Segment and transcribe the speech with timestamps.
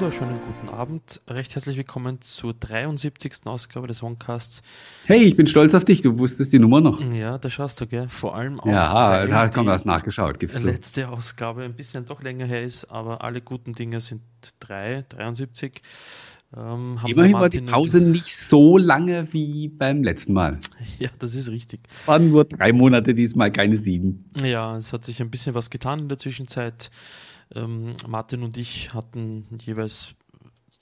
[0.00, 1.20] wunderschönen guten Abend.
[1.26, 3.32] Recht herzlich willkommen zur 73.
[3.46, 4.62] Ausgabe des Onecasts.
[5.06, 6.02] Hey, ich bin stolz auf dich.
[6.02, 7.00] Du wusstest die Nummer noch.
[7.12, 8.08] Ja, da schaust du, gell?
[8.08, 8.66] Vor allem auch.
[8.66, 10.38] Ja, da kommt was nachgeschaut.
[10.38, 14.22] Gibt's die letzte Ausgabe ein bisschen doch länger her ist, aber alle guten Dinge sind
[14.60, 15.82] 3, 73.
[16.56, 20.60] Ähm, Immerhin war die Pause nicht so lange wie beim letzten Mal.
[21.00, 21.80] Ja, das ist richtig.
[22.06, 24.30] Waren nur drei Monate, diesmal keine sieben.
[24.42, 26.90] Ja, es hat sich ein bisschen was getan in der Zwischenzeit.
[27.54, 30.14] Ähm, Martin und ich hatten jeweils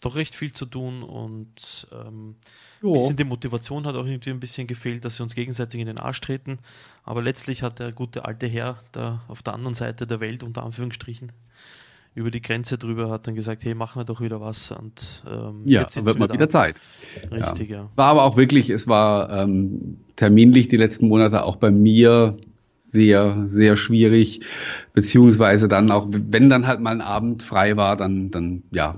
[0.01, 2.37] doch recht viel zu tun und ähm,
[2.83, 5.87] ein bisschen die Motivation hat auch irgendwie ein bisschen gefehlt, dass wir uns gegenseitig in
[5.87, 6.59] den Arsch treten.
[7.05, 10.63] Aber letztlich hat der gute alte Herr da auf der anderen Seite der Welt, unter
[10.63, 11.33] Anführungsstrichen,
[12.15, 14.71] über die Grenze drüber, hat dann gesagt, hey, machen wir doch wieder was.
[14.71, 16.51] Und ähm, ja, jetzt wird mal wieder an.
[16.51, 16.77] Zeit.
[17.31, 17.83] Richtig, ja.
[17.83, 17.91] ja.
[17.97, 22.37] War aber auch wirklich, es war ähm, terminlich die letzten Monate auch bei mir
[22.87, 24.41] sehr, sehr schwierig.
[24.95, 28.95] Beziehungsweise dann auch, wenn dann halt mal ein Abend frei war, dann, dann, ja,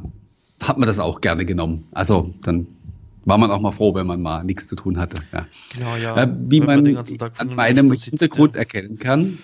[0.62, 1.84] hat man das auch gerne genommen.
[1.92, 2.66] Also dann
[3.24, 5.22] war man auch mal froh, wenn man mal nichts zu tun hatte.
[5.32, 5.46] Ja.
[5.74, 6.22] Genau, ja.
[6.22, 7.04] Äh, wie man, man
[7.38, 8.60] an meinem Hintergrund ja.
[8.60, 9.38] erkennen kann,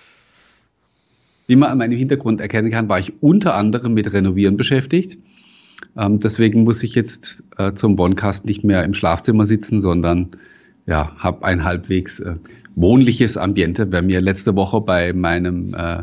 [1.47, 5.19] wie man an meinem Hintergrund erkennen kann, war ich unter anderem mit Renovieren beschäftigt.
[5.97, 10.31] Ähm, deswegen muss ich jetzt äh, zum Bonncast nicht mehr im Schlafzimmer sitzen, sondern
[10.87, 12.37] ja, habe ein halbwegs äh,
[12.77, 13.91] wohnliches Ambiente.
[13.91, 16.03] Wer mir letzte Woche bei meinem äh,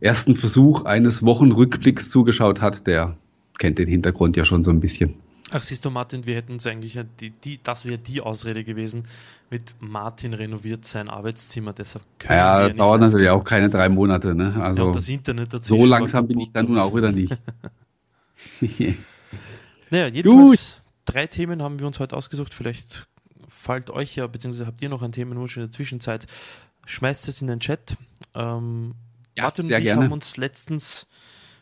[0.00, 3.16] ersten Versuch eines Wochenrückblicks zugeschaut hat, der
[3.58, 5.14] kennt den Hintergrund ja schon so ein bisschen.
[5.54, 9.04] Ach, siehst du, Martin, wir hätten es eigentlich, die, die, das wäre die Ausrede gewesen,
[9.50, 13.90] mit Martin renoviert sein Arbeitszimmer, deshalb können Ja, wir das dauert natürlich auch keine drei
[13.90, 14.54] Monate, ne?
[14.58, 17.36] Also ja, das Internet so langsam bin ich dann nun auch wieder nicht.
[19.90, 20.82] naja, jedenfalls Gut.
[21.04, 23.06] drei Themen haben wir uns heute ausgesucht, vielleicht
[23.62, 26.26] fällt euch ja, beziehungsweise habt ihr noch ein Themenwunsch in der Zwischenzeit,
[26.86, 27.96] schmeißt es in den Chat.
[28.34, 28.94] Ähm,
[29.36, 30.02] ja, Martin und ich gerne.
[30.02, 31.06] haben uns letztens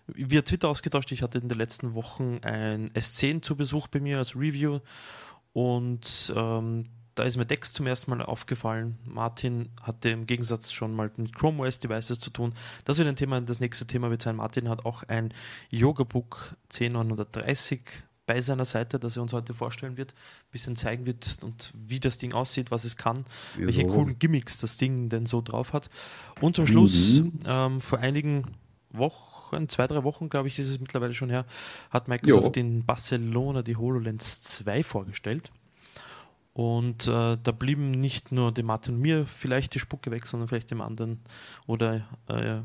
[0.06, 1.12] via Twitter ausgetauscht.
[1.12, 4.80] Ich hatte in den letzten Wochen ein S10 zu Besuch bei mir als Review
[5.52, 8.98] und ähm, da ist mir Dex zum ersten Mal aufgefallen.
[9.04, 12.54] Martin hatte im Gegensatz schon mal mit Chrome OS Devices zu tun.
[12.86, 14.36] Das wird ein Thema, das nächste Thema wird sein.
[14.36, 15.34] Martin hat auch ein
[15.68, 17.82] Yoga Book 10930
[18.26, 22.00] bei seiner Seite, das er uns heute vorstellen wird, ein bisschen zeigen wird und wie
[22.00, 23.24] das Ding aussieht, was es kann,
[23.58, 25.90] ja, welche coolen Gimmicks das Ding denn so drauf hat.
[26.40, 27.40] Und zum Schluss, mhm.
[27.46, 28.44] ähm, vor einigen
[28.90, 31.44] Wochen, zwei, drei Wochen, glaube ich, ist es mittlerweile schon her,
[31.90, 32.62] hat Microsoft jo.
[32.62, 35.50] in Barcelona die HoloLens 2 vorgestellt.
[36.52, 40.48] Und äh, da blieben nicht nur dem Martin und mir vielleicht die Spucke weg, sondern
[40.48, 41.20] vielleicht dem anderen
[41.66, 42.62] oder äh, äh,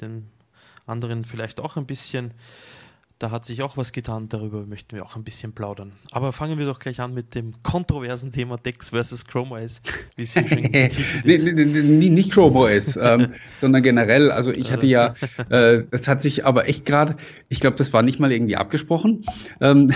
[0.00, 0.30] den
[0.86, 2.32] anderen vielleicht auch ein bisschen.
[3.24, 5.92] Da hat sich auch was getan, darüber möchten wir auch ein bisschen plaudern.
[6.10, 9.80] Aber fangen wir doch gleich an mit dem kontroversen Thema Dex versus Chrome OS,
[10.14, 10.44] wie es schon
[11.24, 14.30] nee, Nicht Chrome OS, ähm, sondern generell.
[14.30, 15.14] Also ich hatte ja,
[15.48, 17.16] äh, das hat sich aber echt gerade,
[17.48, 19.24] ich glaube, das war nicht mal irgendwie abgesprochen.
[19.62, 19.94] Ähm, äh,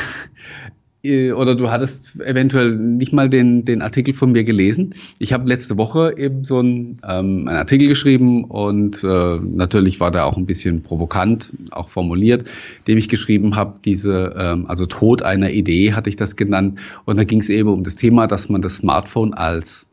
[1.07, 4.97] oder du hattest eventuell nicht mal den, den Artikel von mir gelesen.
[5.21, 10.11] Ich habe letzte Woche eben so einen, ähm, einen Artikel geschrieben und äh, natürlich war
[10.11, 12.49] der auch ein bisschen provokant, auch formuliert,
[12.89, 16.81] dem ich geschrieben habe, diese, ähm, also Tod einer Idee hatte ich das genannt.
[17.05, 19.87] Und da ging es eben um das Thema, dass man das Smartphone als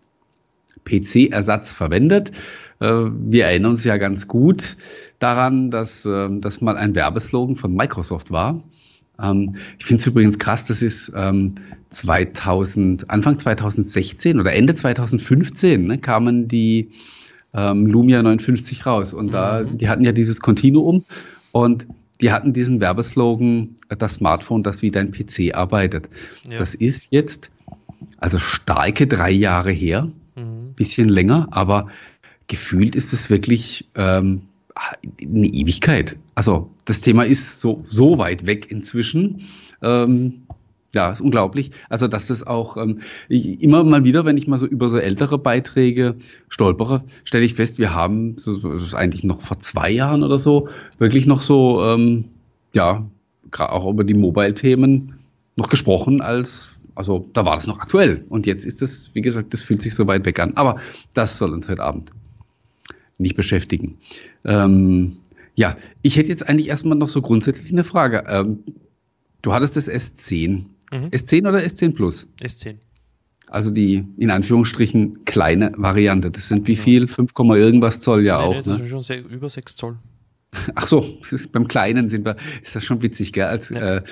[0.86, 2.32] PC-Ersatz verwendet.
[2.80, 4.76] Äh, wir erinnern uns ja ganz gut
[5.20, 8.64] daran, dass äh, das mal ein Werbeslogan von Microsoft war.
[9.22, 11.56] Ähm, ich finde es übrigens krass, das ist ähm,
[11.90, 16.92] 2000, Anfang 2016 oder Ende 2015 ne, kamen die
[17.54, 19.31] ähm, Lumia 59 raus und mhm.
[19.31, 21.06] da, die hatten ja dieses Continuum
[21.52, 21.88] und
[22.22, 26.09] die hatten diesen Werbeslogan, das Smartphone, das wie dein PC arbeitet.
[26.50, 26.58] Ja.
[26.58, 27.52] Das ist jetzt
[28.18, 30.74] also starke drei Jahre her, mhm.
[30.75, 31.88] bisschen länger, aber
[32.48, 34.44] gefühlt ist es wirklich ähm,
[35.22, 36.18] eine Ewigkeit.
[36.36, 39.41] Also das Thema ist so, so weit weg inzwischen.
[39.81, 40.46] Ähm,
[40.94, 41.72] ja, ist unglaublich.
[41.90, 44.97] Also, dass das auch ähm, ich, immer mal wieder, wenn ich mal so über so
[44.97, 46.16] ältere Beiträge
[46.47, 50.39] stolpere, stelle ich fest, wir haben, so, das ist eigentlich noch vor zwei Jahren oder
[50.39, 52.25] so, wirklich noch so, ähm,
[52.74, 53.06] ja,
[53.57, 55.16] auch über die Mobile-Themen
[55.57, 58.25] noch gesprochen, als, also da war das noch aktuell.
[58.30, 60.54] Und jetzt ist es, wie gesagt, das fühlt sich so weit weg an.
[60.56, 60.77] Aber
[61.13, 62.12] das soll uns heute Abend
[63.17, 63.97] nicht beschäftigen.
[64.44, 65.17] Ähm,
[65.56, 68.23] ja, ich hätte jetzt eigentlich erstmal noch so grundsätzlich eine Frage.
[68.27, 68.63] Ähm,
[69.41, 70.65] du hattest das S10.
[70.91, 71.06] Mhm.
[71.12, 72.27] S10 oder S10 Plus?
[72.41, 72.75] S10.
[73.47, 76.31] Also die in Anführungsstrichen kleine Variante.
[76.31, 77.07] Das sind wie viel?
[77.07, 78.50] 5, irgendwas Zoll ja nee, auch.
[78.50, 78.75] Nee, das ne?
[78.77, 79.97] sind schon sehr, über 6 Zoll.
[80.75, 81.19] Ach so,
[81.51, 83.45] beim Kleinen sind wir, ist das schon witzig, gell?
[83.45, 83.97] Als, ja.
[83.97, 84.03] äh,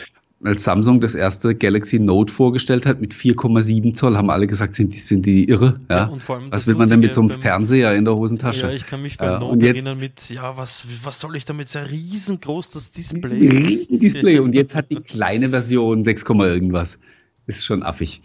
[0.45, 4.94] als Samsung das erste Galaxy Note vorgestellt hat mit 4,7 Zoll, haben alle gesagt, sind
[4.94, 5.80] die, sind die irre.
[5.90, 5.98] Ja?
[5.98, 8.16] ja und vor allem was will man denn mit so einem beim, Fernseher in der
[8.16, 8.68] Hosentasche?
[8.68, 11.68] Ja, ich kann mich beim ja, Note erinnern mit, ja, was, was soll ich damit?
[11.68, 13.48] Ist riesengroß, das Display.
[13.48, 14.40] Riesendisplay.
[14.40, 17.00] und jetzt hat die kleine Version 6, irgendwas.
[17.46, 18.22] Ist schon affig.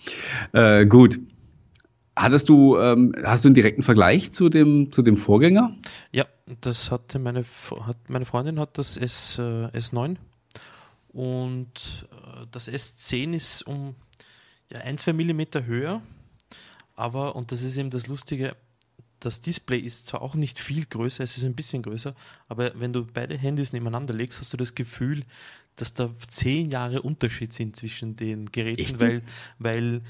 [0.52, 1.18] Äh, gut.
[2.16, 5.76] Hattest du, ähm, hast du einen direkten Vergleich zu dem, zu dem Vorgänger?
[6.12, 6.24] Ja,
[6.60, 7.44] das hatte meine,
[7.86, 10.16] hat, meine Freundin hat das S, äh, S9
[11.12, 13.94] und äh, das S10 ist um
[14.70, 16.02] ja, ein, zwei Millimeter höher,
[16.94, 18.56] aber, und das ist eben das Lustige,
[19.20, 22.14] das Display ist zwar auch nicht viel größer, es ist ein bisschen größer,
[22.48, 25.24] aber wenn du beide Handys nebeneinander legst, hast du das Gefühl,
[25.76, 29.00] dass da zehn Jahre Unterschied sind zwischen den Geräten, Echt?
[29.00, 29.22] weil,
[29.58, 30.02] weil,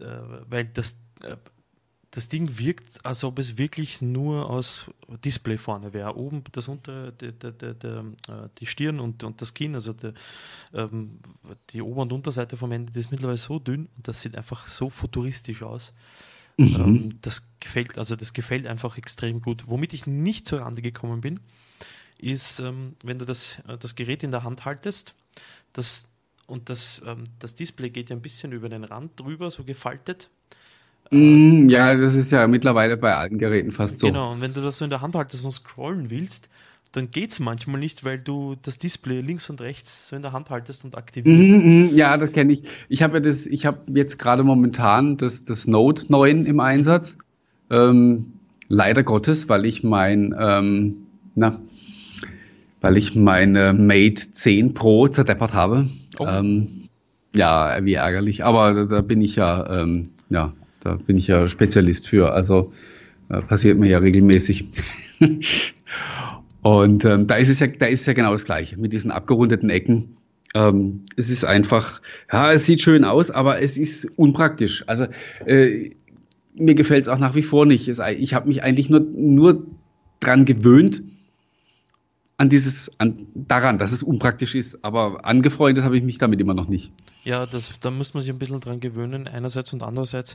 [0.00, 0.04] äh,
[0.48, 1.36] weil das äh,
[2.12, 4.86] das Ding wirkt, als ob es wirklich nur aus
[5.24, 6.14] Display vorne wäre.
[6.14, 9.94] Oben das unter der, der, der, äh, die Stirn und, und das Kinn, also
[10.74, 11.18] ähm,
[11.70, 14.68] die Ober- und Unterseite vom Ende, das ist mittlerweile so dünn und das sieht einfach
[14.68, 15.94] so futuristisch aus.
[16.58, 16.74] Mhm.
[16.74, 19.64] Ähm, das gefällt, also das gefällt einfach extrem gut.
[19.68, 21.40] Womit ich nicht zur Rande gekommen bin,
[22.18, 25.14] ist, ähm, wenn du das, äh, das Gerät in der Hand haltest,
[25.72, 26.08] das
[26.46, 30.28] und das, ähm, das Display geht ja ein bisschen über den Rand drüber, so gefaltet.
[31.12, 34.06] Mm, ja, das ist ja mittlerweile bei allen Geräten fast so.
[34.06, 36.48] Genau, und wenn du das so in der Hand haltest und scrollen willst,
[36.92, 40.32] dann geht es manchmal nicht, weil du das Display links und rechts so in der
[40.32, 41.64] Hand haltest und aktivierst.
[41.64, 42.62] Mm, mm, ja, das kenne ich.
[42.88, 47.18] Ich habe ja das, ich habe jetzt gerade momentan das, das Note 9 im Einsatz.
[47.70, 48.32] Ähm,
[48.68, 51.60] leider Gottes, weil ich mein, ähm, na,
[52.80, 55.90] weil ich meine Mate 10 Pro zerdeppert habe.
[56.18, 56.26] Oh.
[56.26, 56.88] Ähm,
[57.34, 58.44] ja, wie ärgerlich.
[58.44, 62.32] Aber da, da bin ich ja, ähm, ja, da bin ich ja Spezialist für.
[62.32, 62.72] Also
[63.28, 64.68] äh, passiert mir ja regelmäßig.
[66.62, 69.10] Und ähm, da ist es ja, da ist es ja genau das Gleiche mit diesen
[69.10, 70.16] abgerundeten Ecken.
[70.54, 72.00] Ähm, es ist einfach,
[72.32, 74.84] ja, es sieht schön aus, aber es ist unpraktisch.
[74.86, 75.06] Also
[75.46, 75.90] äh,
[76.54, 77.88] mir gefällt es auch nach wie vor nicht.
[77.88, 79.66] Es, ich habe mich eigentlich nur, nur
[80.20, 81.02] dran gewöhnt,
[82.42, 86.54] an dieses, an, daran, dass es unpraktisch ist, aber angefreundet habe ich mich damit immer
[86.54, 86.90] noch nicht.
[87.22, 90.34] Ja, das, da muss man sich ein bisschen dran gewöhnen, einerseits und andererseits,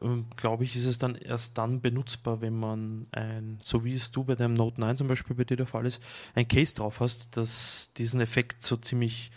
[0.00, 4.10] ähm, glaube ich, ist es dann erst dann benutzbar, wenn man ein, so wie es
[4.10, 6.02] du bei deinem Note 9 zum Beispiel bei dir der Fall ist,
[6.34, 9.30] ein Case drauf hast, das diesen Effekt so ziemlich,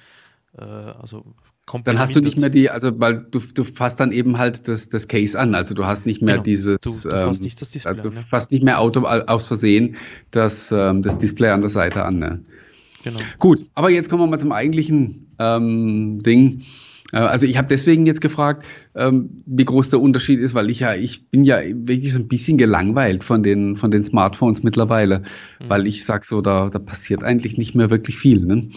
[0.57, 1.25] äh, also
[1.83, 4.87] dann hast du nicht mehr die, also weil du, du fasst dann eben halt das,
[4.87, 5.53] das Case an.
[5.53, 6.43] Also du hast nicht mehr genau.
[6.43, 8.25] dieses, du, du fasst ähm, nicht das Display du an, ne?
[8.27, 9.97] fasst nicht mehr Auto aus Versehen
[10.31, 12.19] das, ähm, das Display an der Seite an.
[12.19, 12.39] Ne?
[13.03, 13.19] Genau.
[13.39, 16.63] Gut, aber jetzt kommen wir mal zum eigentlichen ähm, Ding.
[17.11, 18.65] Äh, also ich habe deswegen jetzt gefragt,
[18.95, 22.27] ähm, wie groß der Unterschied ist, weil ich ja, ich bin ja wirklich so ein
[22.27, 25.69] bisschen gelangweilt von den, von den Smartphones mittlerweile, mhm.
[25.69, 28.45] weil ich sag so, da, da passiert eigentlich nicht mehr wirklich viel.
[28.45, 28.69] Ne?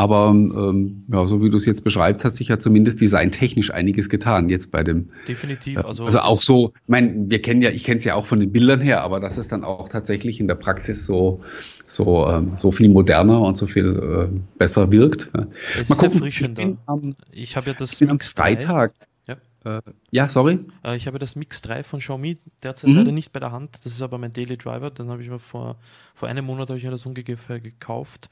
[0.00, 4.08] Aber ähm, ja, so wie du es jetzt beschreibst, hat sich ja zumindest designtechnisch einiges
[4.08, 5.10] getan jetzt bei dem.
[5.28, 5.76] Definitiv.
[5.84, 8.40] Also, also auch so, ich meine, wir kennen ja, ich kenne es ja auch von
[8.40, 11.42] den Bildern her, aber das ist dann auch tatsächlich in der Praxis so
[11.86, 15.32] so ähm, so viel moderner und so viel äh, besser wirkt.
[15.78, 16.62] Es Mal ist gucken, erfrischender.
[16.62, 18.94] Ich, am, ich habe ja das Mix am Freitag.
[19.28, 19.36] Ja.
[19.66, 19.82] Äh,
[20.12, 20.60] ja, sorry.
[20.82, 22.96] Äh, ich habe das Mix 3 von Xiaomi derzeit mhm.
[22.96, 23.76] leider nicht bei der Hand.
[23.84, 24.90] Das ist aber mein Daily Driver.
[24.90, 25.76] Dann habe ich mir vor,
[26.14, 28.30] vor einem Monat habe ich mir das ungefähr gekauft.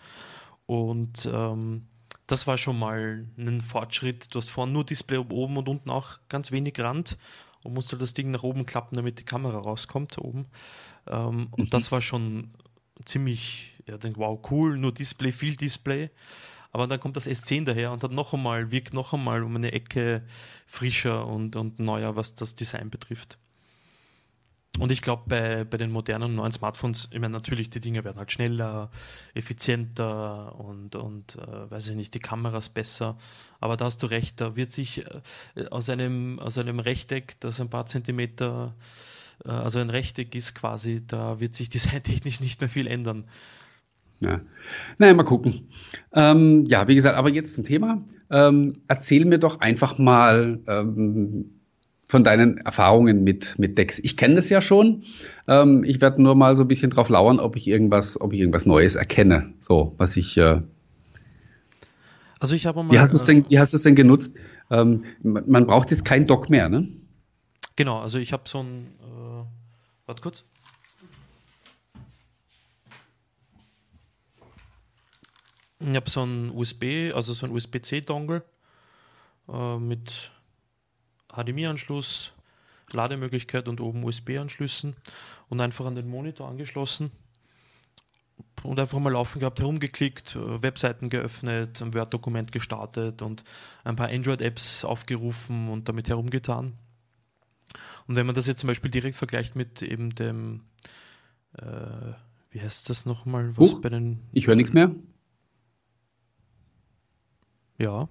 [0.69, 1.87] Und ähm,
[2.26, 4.35] das war schon mal ein Fortschritt.
[4.35, 7.17] Du hast vorne nur Display oben und unten auch ganz wenig Rand
[7.62, 10.44] und musst halt das Ding nach oben klappen, damit die Kamera rauskommt oben.
[11.06, 11.70] Ähm, und mhm.
[11.70, 12.50] das war schon
[13.06, 16.11] ziemlich, ja, denk, wow, cool, nur Display, viel Display.
[16.71, 19.73] Aber dann kommt das S10 daher und hat noch einmal, wirkt noch einmal um eine
[19.73, 20.23] Ecke
[20.66, 23.38] frischer und, und neuer, was das Design betrifft.
[24.78, 28.18] Und ich glaube, bei, bei den modernen neuen Smartphones, ich meine, natürlich, die Dinge werden
[28.18, 28.90] halt schneller,
[29.35, 33.16] effizienter und, und äh, weiß ich nicht, die Kameras besser.
[33.61, 35.04] Aber da hast du recht, da wird sich
[35.56, 38.75] äh, aus, einem, aus einem Rechteck, das ein paar Zentimeter,
[39.44, 43.25] äh, also ein Rechteck ist quasi, da wird sich designtechnisch nicht mehr viel ändern.
[44.20, 44.40] Ja.
[44.99, 45.68] Naja, mal gucken.
[46.12, 48.04] Ähm, ja, wie gesagt, aber jetzt zum Thema.
[48.30, 51.58] Ähm, erzähl mir doch einfach mal, ähm,
[52.09, 53.99] von deinen Erfahrungen mit, mit Decks.
[53.99, 55.05] Ich kenne das ja schon.
[55.47, 58.41] Ähm, ich werde nur mal so ein bisschen drauf lauern, ob ich irgendwas, ob ich
[58.41, 59.53] irgendwas Neues erkenne.
[59.61, 60.37] So, was ich.
[60.38, 60.62] Äh
[62.41, 62.93] also ich habe mal.
[62.93, 64.37] Wie hast du es denn, wie hast denn genutzt?
[64.71, 66.88] Ähm, man braucht jetzt kein Dock mehr, ne?
[67.77, 68.87] Genau, also ich habe so ein.
[69.00, 69.45] Äh,
[70.07, 70.45] warte kurz.
[75.81, 78.43] Ich habe so ein USB, also so ein USB-C-Dongle
[79.49, 80.33] äh, mit
[81.38, 82.33] HDMI-Anschluss,
[82.92, 84.97] Lademöglichkeit und oben USB-Anschlüssen
[85.49, 87.11] und einfach an den Monitor angeschlossen.
[88.64, 93.45] und einfach mal laufen gehabt, herumgeklickt, äh, Webseiten geöffnet, ein Word-Dokument gestartet und
[93.85, 96.75] ein paar Android-Apps aufgerufen und damit herumgetan.
[98.09, 100.62] Und wenn man das jetzt zum Beispiel direkt vergleicht mit eben dem,
[101.52, 102.12] äh,
[102.50, 103.57] wie heißt das nochmal?
[103.57, 104.21] Was uh, bei den.
[104.33, 104.90] Ich höre nichts mehr.
[107.76, 108.09] Ja.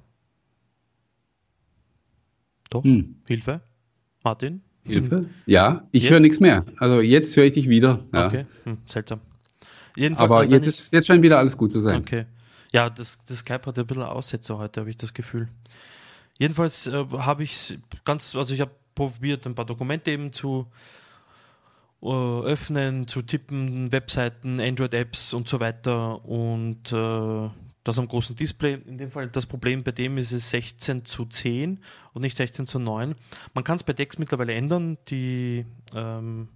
[2.77, 2.83] Doch.
[2.83, 3.15] Hm.
[3.25, 3.61] Hilfe.
[4.23, 4.61] Martin?
[4.83, 5.25] Hilfe?
[5.45, 6.65] Ja, ich höre nichts mehr.
[6.77, 8.05] Also jetzt höre ich dich wieder.
[8.13, 8.27] Ja.
[8.27, 9.19] Okay, hm, seltsam.
[9.95, 12.01] Jedenfalls, Aber jetzt, ist, jetzt scheint wieder alles gut zu sein.
[12.01, 12.25] Okay.
[12.71, 15.49] Ja, das, das Skype hat ein bisschen Aussetzer heute, habe ich das Gefühl.
[16.37, 20.67] Jedenfalls äh, habe ich ganz, also ich habe probiert, ein paar Dokumente eben zu
[22.01, 27.49] äh, öffnen, zu tippen, Webseiten, Android-Apps und so weiter und äh,
[27.87, 28.79] das am großen Display.
[28.85, 31.79] In dem Fall das Problem bei dem ist es 16 zu 10
[32.13, 33.15] und nicht 16 zu 9.
[33.53, 35.65] Man kann es bei Dex mittlerweile ändern, die
[35.95, 36.49] ähm,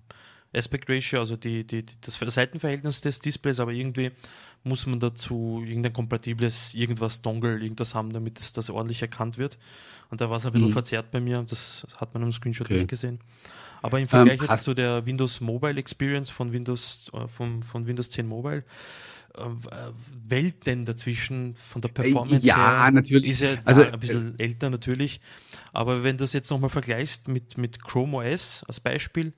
[0.53, 4.11] Aspect Ratio, also die, die, das Seitenverhältnis des Displays, aber irgendwie
[4.63, 9.57] muss man dazu irgendein kompatibles irgendwas Dongle, irgendwas haben, damit es das ordentlich erkannt wird.
[10.09, 10.73] Und da war es ein bisschen mhm.
[10.73, 12.79] verzerrt bei mir, das hat man im Screenshot okay.
[12.79, 13.19] nicht gesehen.
[13.81, 17.87] Aber im Vergleich ähm, jetzt zu der Windows Mobile Experience von Windows, äh, von, von
[17.87, 18.63] Windows 10 Mobile,
[19.37, 19.91] äh,
[20.27, 22.91] Welten dazwischen von der Performance ja, her.
[22.91, 23.31] natürlich.
[23.31, 25.21] Ist ja also, ein bisschen äh, älter natürlich.
[25.73, 29.33] Aber wenn du das jetzt nochmal vergleichst mit, mit Chrome OS als Beispiel,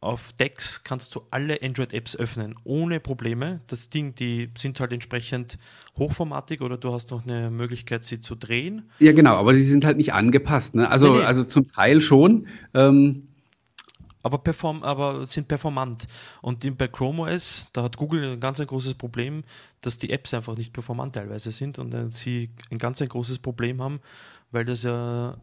[0.00, 3.60] auf Dex kannst du alle Android-Apps öffnen, ohne Probleme.
[3.66, 5.58] Das Ding, die sind halt entsprechend
[5.96, 8.90] hochformatig oder du hast noch eine Möglichkeit, sie zu drehen.
[8.98, 10.74] Ja, genau, aber sie sind halt nicht angepasst.
[10.74, 10.88] Ne?
[10.88, 11.24] Also, nee, nee.
[11.24, 12.46] also zum Teil schon.
[12.74, 13.28] Ähm
[14.26, 16.06] aber, perform, aber sind performant.
[16.42, 19.44] Und bei Chrome OS, da hat Google ein ganz ein großes Problem,
[19.80, 23.80] dass die Apps einfach nicht performant teilweise sind und sie ein ganz ein großes Problem
[23.80, 24.00] haben,
[24.50, 25.36] weil das ja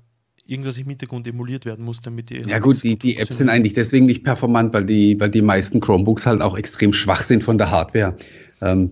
[0.45, 2.41] irgendwas im Hintergrund emuliert werden muss, damit die.
[2.41, 5.79] Ja gut, die, die Apps sind eigentlich deswegen nicht performant, weil die, weil die meisten
[5.79, 8.17] Chromebooks halt auch extrem schwach sind von der Hardware.
[8.61, 8.91] Ähm,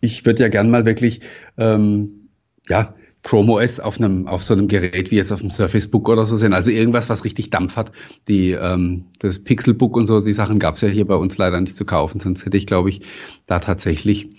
[0.00, 1.20] ich würde ja gern mal wirklich,
[1.56, 2.28] ähm,
[2.68, 6.08] ja, Chrome OS auf einem, auf so einem Gerät wie jetzt auf dem Surface Book
[6.08, 6.52] oder so sehen.
[6.52, 7.92] Also irgendwas, was richtig Dampf hat.
[8.28, 11.60] Die, ähm, das Pixelbook und so, die Sachen gab es ja hier bei uns leider
[11.60, 13.02] nicht zu kaufen, sonst hätte ich, glaube ich,
[13.46, 14.30] da tatsächlich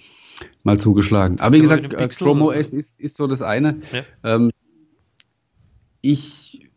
[0.63, 1.39] mal zugeschlagen.
[1.39, 3.79] Aber wie gesagt, äh, Chrome OS ist, ist so das eine.
[3.91, 4.35] Ja.
[4.35, 4.51] Ähm,
[6.01, 6.67] ich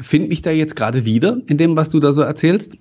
[0.00, 2.76] finde mich da jetzt gerade wieder in dem, was du da so erzählst.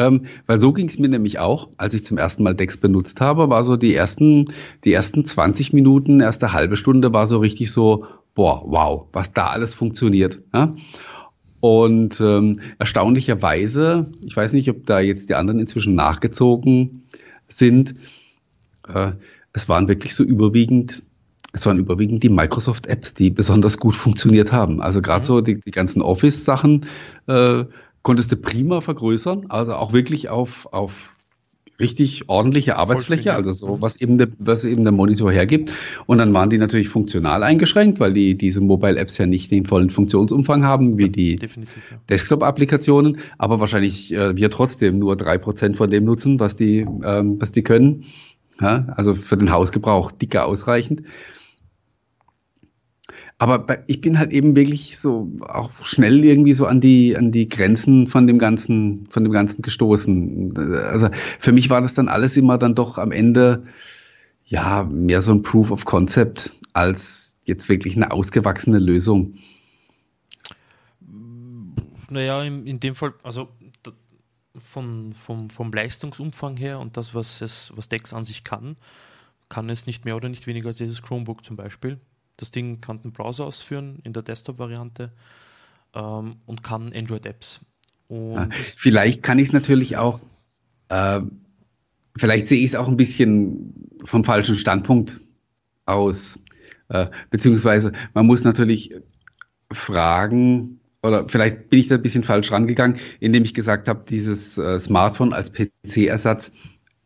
[0.00, 3.20] Ähm, weil so ging es mir nämlich auch, als ich zum ersten Mal Dex benutzt
[3.20, 4.46] habe, war so die ersten,
[4.84, 9.48] die ersten 20 Minuten, erste halbe Stunde war so richtig so, boah, wow, was da
[9.48, 10.40] alles funktioniert.
[10.54, 10.74] Ja?
[11.60, 17.02] Und ähm, erstaunlicherweise, ich weiß nicht, ob da jetzt die anderen inzwischen nachgezogen
[17.46, 17.94] sind,
[18.88, 19.12] äh,
[19.52, 21.02] es waren wirklich so überwiegend
[21.52, 24.80] es waren überwiegend die Microsoft-Apps, die besonders gut funktioniert haben.
[24.80, 26.86] Also gerade so die, die ganzen Office-Sachen
[27.26, 27.64] äh,
[28.02, 31.16] konntest du prima vergrößern, also auch wirklich auf, auf
[31.80, 33.80] richtig ordentliche Arbeitsfläche, also so, mhm.
[33.80, 35.72] was eben, der, was eben der Monitor hergibt.
[36.06, 39.90] Und dann waren die natürlich funktional eingeschränkt, weil die, diese Mobile-Apps ja nicht den vollen
[39.90, 41.48] Funktionsumfang haben, wie die ja.
[42.08, 47.40] Desktop-Applikationen, aber wahrscheinlich äh, wir trotzdem nur drei Prozent von dem nutzen, was die, ähm,
[47.40, 48.04] was die können.
[48.60, 51.02] Ja, also für den Hausgebrauch dicker ausreichend.
[53.40, 57.48] Aber ich bin halt eben wirklich so auch schnell irgendwie so an die, an die
[57.48, 60.52] Grenzen von dem Ganzen, von dem Ganzen gestoßen.
[60.92, 63.64] Also für mich war das dann alles immer dann doch am Ende,
[64.44, 69.38] ja, mehr so ein Proof of Concept als jetzt wirklich eine ausgewachsene Lösung.
[72.10, 73.48] Naja, in, in dem Fall, also
[74.54, 78.76] von, vom, vom Leistungsumfang her und das, was es, was Dex an sich kann,
[79.48, 81.98] kann es nicht mehr oder nicht weniger als dieses Chromebook zum Beispiel.
[82.40, 85.12] Das Ding kann den Browser ausführen in der Desktop-Variante
[85.94, 87.60] ähm, und kann Android-Apps.
[88.08, 90.20] Ja, vielleicht kann ich es natürlich auch,
[90.88, 91.20] äh,
[92.16, 95.20] vielleicht sehe ich es auch ein bisschen vom falschen Standpunkt
[95.84, 96.38] aus.
[96.88, 98.94] Äh, beziehungsweise man muss natürlich
[99.70, 104.56] fragen, oder vielleicht bin ich da ein bisschen falsch rangegangen, indem ich gesagt habe, dieses
[104.56, 106.52] äh, Smartphone als PC-Ersatz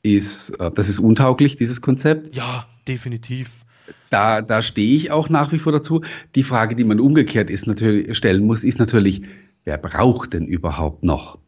[0.03, 2.37] ist, äh, das ist untauglich, dieses Konzept.
[2.37, 3.64] Ja, definitiv.
[4.11, 6.03] Da, da stehe ich auch nach wie vor dazu.
[6.35, 9.23] Die Frage, die man umgekehrt ist, natürlich, stellen muss, ist natürlich,
[9.65, 11.39] wer braucht denn überhaupt noch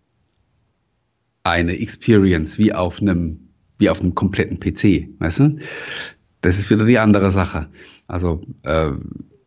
[1.45, 3.39] eine Experience wie auf einem,
[3.79, 5.09] wie auf einem kompletten PC?
[5.21, 5.59] Weißt du?
[6.41, 7.69] Das ist wieder die andere Sache.
[8.09, 8.93] Also äh,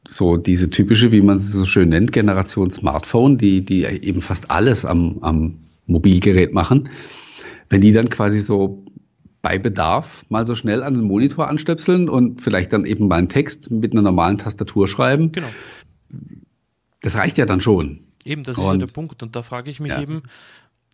[0.08, 4.50] so diese typische, wie man es so schön nennt, Generation Smartphone, die, die eben fast
[4.50, 6.90] alles am, am Mobilgerät machen.
[7.70, 8.84] Wenn die dann quasi so
[9.42, 13.30] bei Bedarf mal so schnell an den Monitor anstöpseln und vielleicht dann eben mal einen
[13.30, 15.32] Text mit einer normalen Tastatur schreiben.
[15.32, 15.48] Genau.
[17.02, 18.02] Das reicht ja dann schon.
[18.26, 19.24] Eben, das ist ja der Punkt.
[19.24, 20.02] Und da frage ich mich ja.
[20.02, 20.24] eben,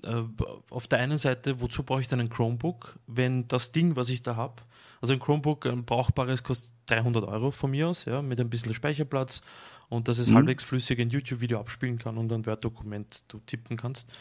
[0.04, 0.22] äh,
[0.70, 4.22] auf der einen Seite, wozu brauche ich dann ein Chromebook, wenn das Ding, was ich
[4.22, 4.62] da habe,
[5.02, 8.74] also ein Chromebook, ein brauchbares, kostet 300 Euro von mir aus, ja, mit ein bisschen
[8.74, 9.42] Speicherplatz
[9.90, 10.36] und dass es mhm.
[10.36, 14.14] halbwegs flüssig ein YouTube-Video abspielen kann und ein Word-Dokument du tippen kannst.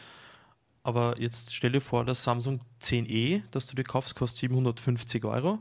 [0.84, 5.58] Aber jetzt stell dir vor, das Samsung 10e, das du dir kaufst, kostet 750 Euro.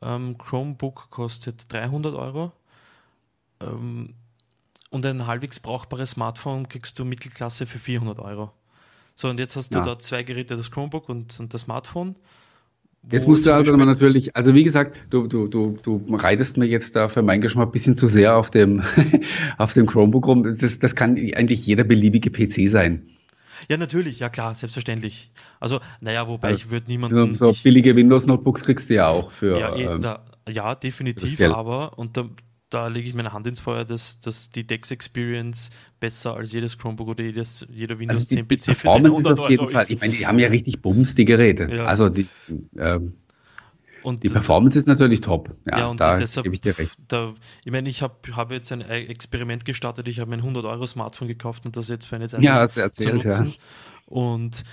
[0.00, 2.50] Ähm, Chromebook kostet 300 Euro.
[3.60, 4.14] Ähm,
[4.88, 8.50] und ein halbwegs brauchbares Smartphone kriegst du Mittelklasse für 400 Euro.
[9.14, 9.84] So, und jetzt hast du ja.
[9.84, 12.16] da zwei Geräte, das Chromebook und, und das Smartphone.
[13.10, 16.96] Jetzt musst du also natürlich, also wie gesagt, du, du, du, du reitest mir jetzt
[16.96, 18.82] da für meinen Geschmack ein bisschen zu sehr auf dem,
[19.58, 20.56] auf dem Chromebook rum.
[20.58, 23.06] Das, das kann eigentlich jeder beliebige PC sein.
[23.68, 25.32] Ja, natürlich, ja klar, selbstverständlich.
[25.58, 27.34] Also, naja, wobei also, ich würde niemanden.
[27.34, 29.58] So, billige Windows-Notebooks kriegst du ja auch für.
[29.58, 32.28] Ja, eh, ähm, da, ja definitiv, aber und da,
[32.70, 36.78] da lege ich meine Hand ins Feuer, dass, dass die Dex Experience besser als jedes
[36.78, 39.86] Chromebook oder jedes, jeder Windows also 10 PC die Performance ist auf jeden Fall.
[39.88, 41.68] Ich meine, die haben ja richtig Bums, die Geräte.
[41.70, 41.84] Ja.
[41.84, 42.26] Also die,
[42.78, 43.14] ähm,
[44.02, 45.54] und, die Performance ist natürlich top.
[45.66, 46.96] Ja, ja und da deshalb, gebe ich dir recht.
[47.08, 50.08] Da, ich meine, ich habe hab jetzt ein Experiment gestartet.
[50.08, 52.76] Ich habe mein 100 Euro Smartphone gekauft und das jetzt für eine Zeit ja, hast
[52.76, 53.46] erzählt, Ja.
[54.06, 54.64] Und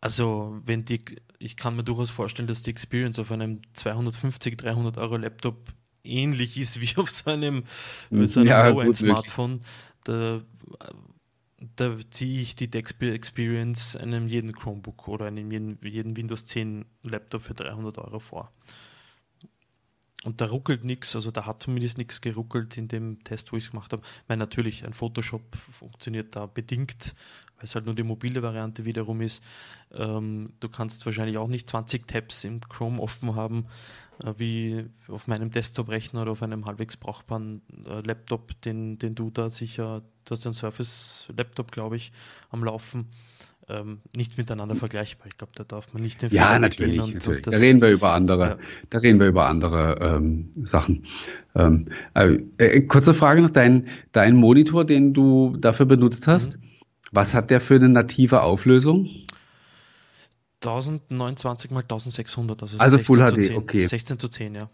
[0.00, 1.04] also, wenn die,
[1.38, 5.72] ich kann mir durchaus vorstellen, dass die Experience auf einem 250, 300 Euro Laptop
[6.02, 7.64] ähnlich ist wie auf so einem,
[8.10, 9.60] so einem ja, Low-End-Smartphone.
[10.04, 10.40] Da,
[11.76, 16.86] da ziehe ich die Dex Experience einem jeden Chromebook oder einem jeden, jeden Windows 10
[17.02, 18.52] Laptop für 300 Euro vor.
[20.22, 23.64] Und da ruckelt nichts, also da hat zumindest nichts geruckelt in dem Test, wo ich
[23.64, 24.02] es gemacht habe.
[24.04, 27.14] Ich meine, natürlich, ein Photoshop funktioniert da bedingt,
[27.60, 29.44] weil es halt nur die mobile Variante wiederum ist.
[29.92, 33.66] Ähm, du kannst wahrscheinlich auch nicht 20 Tabs im Chrome offen haben,
[34.24, 39.28] äh, wie auf meinem Desktop-Rechner oder auf einem halbwegs brauchbaren äh, Laptop, den, den du
[39.28, 42.12] da sicher, du hast einen Surface-Laptop, glaube ich,
[42.48, 43.08] am Laufen.
[43.68, 45.28] Ähm, nicht miteinander vergleichbar.
[45.28, 46.98] Ich glaube, da darf man nicht den Ja, natürlich.
[46.98, 47.46] Und, natürlich.
[47.46, 48.58] Und da reden wir über andere, ja.
[48.88, 51.04] da reden wir über andere ähm, Sachen.
[51.54, 56.69] Ähm, äh, äh, kurze Frage noch: Dein, dein Monitor, den du dafür benutzt hast, mhm.
[57.10, 59.08] Was hat der für eine native Auflösung?
[60.62, 63.86] 1029 mal 1600, also, also Full HD, 10, okay.
[63.86, 64.70] 16 zu 10, ja.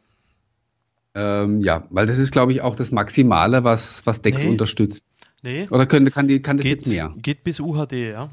[1.15, 4.51] Ähm, ja, weil das ist, glaube ich, auch das Maximale, was, was Dex nee.
[4.51, 5.05] unterstützt.
[5.43, 5.67] Nee.
[5.71, 7.15] Oder können, kann, die, kann das geht, jetzt mehr?
[7.17, 8.31] Geht bis UHD, ja.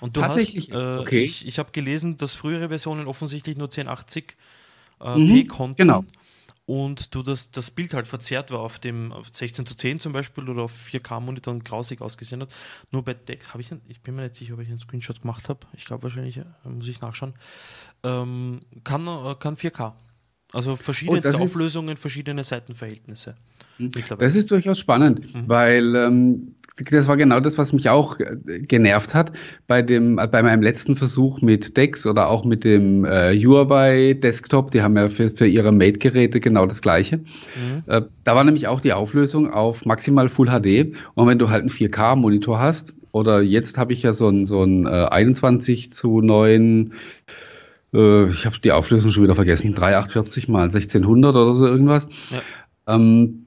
[0.00, 0.72] Und du Tatsächlich?
[0.72, 1.22] hast, äh, okay.
[1.24, 4.24] ich, ich habe gelesen, dass frühere Versionen offensichtlich nur 1080p
[5.00, 5.76] äh, mhm, konnten.
[5.76, 6.04] Genau
[6.64, 10.12] und du das, das Bild halt verzerrt war auf dem auf 16 zu 10 zum
[10.12, 12.54] Beispiel oder auf 4K-Monitor und grausig ausgesehen hat.
[12.92, 15.48] Nur bei Dex habe ich, ich bin mir nicht sicher, ob ich einen Screenshot gemacht
[15.48, 15.60] habe.
[15.76, 17.34] Ich glaube wahrscheinlich, äh, muss ich nachschauen.
[18.04, 19.94] Ähm, kann, äh, kann 4K.
[20.52, 23.36] Also verschiedene oh, Auflösungen, verschiedene Seitenverhältnisse.
[23.78, 23.90] Hm.
[24.18, 25.48] Das ist durchaus spannend, mhm.
[25.48, 29.32] weil ähm, das war genau das, was mich auch äh, genervt hat
[29.66, 34.14] bei dem, äh, bei meinem letzten Versuch mit Dex oder auch mit dem äh, Huawei
[34.14, 34.70] Desktop.
[34.70, 37.18] Die haben ja für, für ihre Mate-Geräte genau das Gleiche.
[37.18, 37.82] Mhm.
[37.86, 40.96] Äh, da war nämlich auch die Auflösung auf maximal Full HD.
[41.14, 44.62] Und wenn du halt einen 4K-Monitor hast, oder jetzt habe ich ja so ein, so
[44.62, 46.94] ein äh, 21 zu 9
[47.92, 52.08] äh, ich habe die Auflösung schon wieder vergessen, 348 mal 1600 oder so irgendwas.
[52.30, 52.94] Ja.
[52.94, 53.46] Ähm,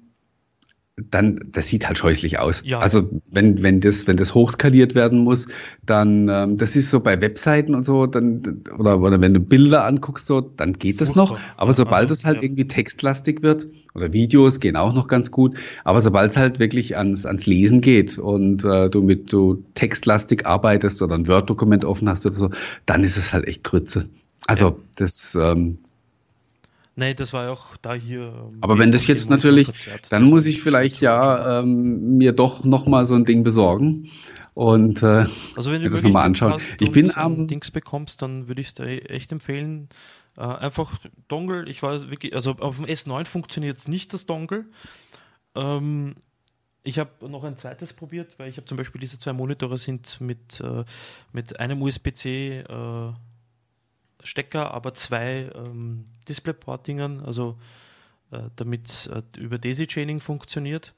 [0.97, 2.61] dann, das sieht halt scheußlich aus.
[2.65, 2.79] Ja.
[2.79, 5.47] Also wenn, wenn das, wenn das hochskaliert werden muss,
[5.85, 9.83] dann, ähm, das ist so bei Webseiten und so, dann, oder, oder wenn du Bilder
[9.83, 11.37] anguckst, so, dann geht das noch.
[11.57, 12.43] Aber sobald es halt ja.
[12.43, 16.97] irgendwie textlastig wird, oder Videos gehen auch noch ganz gut, aber sobald es halt wirklich
[16.97, 22.07] ans, ans Lesen geht und äh, du mit du textlastig arbeitest oder ein Word-Dokument offen
[22.09, 22.49] hast oder so,
[22.85, 24.09] dann ist es halt echt Grütze.
[24.47, 24.75] Also ja.
[24.97, 25.79] das ähm,
[26.97, 28.21] Nee, das war ja auch da hier.
[28.21, 29.69] Ähm, Aber wenn das jetzt natürlich,
[30.09, 34.09] dann muss ich vielleicht ja ähm, mir doch nochmal so ein Ding besorgen
[34.55, 35.25] und äh,
[35.57, 36.61] also wenn du das nochmal anschauen.
[36.79, 39.89] Ich bin am Dings bekommst, dann würde ich es dir echt empfehlen.
[40.37, 44.65] Äh, einfach Dongle, ich weiß wirklich, also auf dem S9 funktioniert es nicht, das Dongle.
[45.55, 46.15] Ähm,
[46.83, 50.21] ich habe noch ein zweites probiert, weil ich habe zum Beispiel diese zwei Monitore sind
[50.21, 50.85] mit, äh,
[51.33, 53.13] mit einem USB-C äh,
[54.23, 57.57] Stecker, aber zwei ähm, Displayport-Dingern, also
[58.31, 60.95] äh, damit äh, über Daisy-Chaining funktioniert.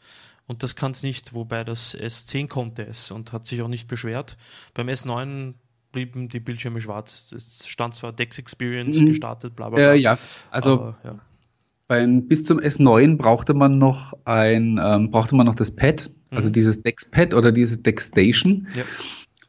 [0.48, 3.88] Und das kann es nicht, wobei das S10 konnte es und hat sich auch nicht
[3.88, 4.38] beschwert.
[4.74, 5.54] Beim S9
[5.92, 7.34] blieben die Bildschirme schwarz.
[7.36, 9.08] Es stand zwar Dex Experience mhm.
[9.08, 9.92] gestartet, bla bla bla.
[9.94, 10.18] Äh, ja,
[10.52, 11.20] also aber, ja.
[11.88, 16.50] Beim, bis zum S9 brauchte man noch ein, ähm, brauchte man noch das Pad, also
[16.50, 16.54] mhm.
[16.54, 18.68] dieses Dex-Pad oder diese Dex Station.
[18.76, 18.84] Ja.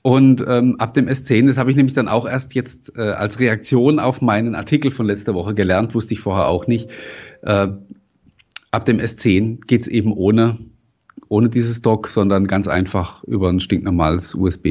[0.03, 3.41] Und ähm, ab dem S10, das habe ich nämlich dann auch erst jetzt äh, als
[3.41, 6.91] Reaktion auf meinen Artikel von letzter Woche gelernt, wusste ich vorher auch nicht.
[7.43, 7.69] Äh,
[8.71, 10.59] ab dem S10 geht es eben ohne,
[11.29, 14.67] ohne dieses Dock, sondern ganz einfach über ein stinknormales USB.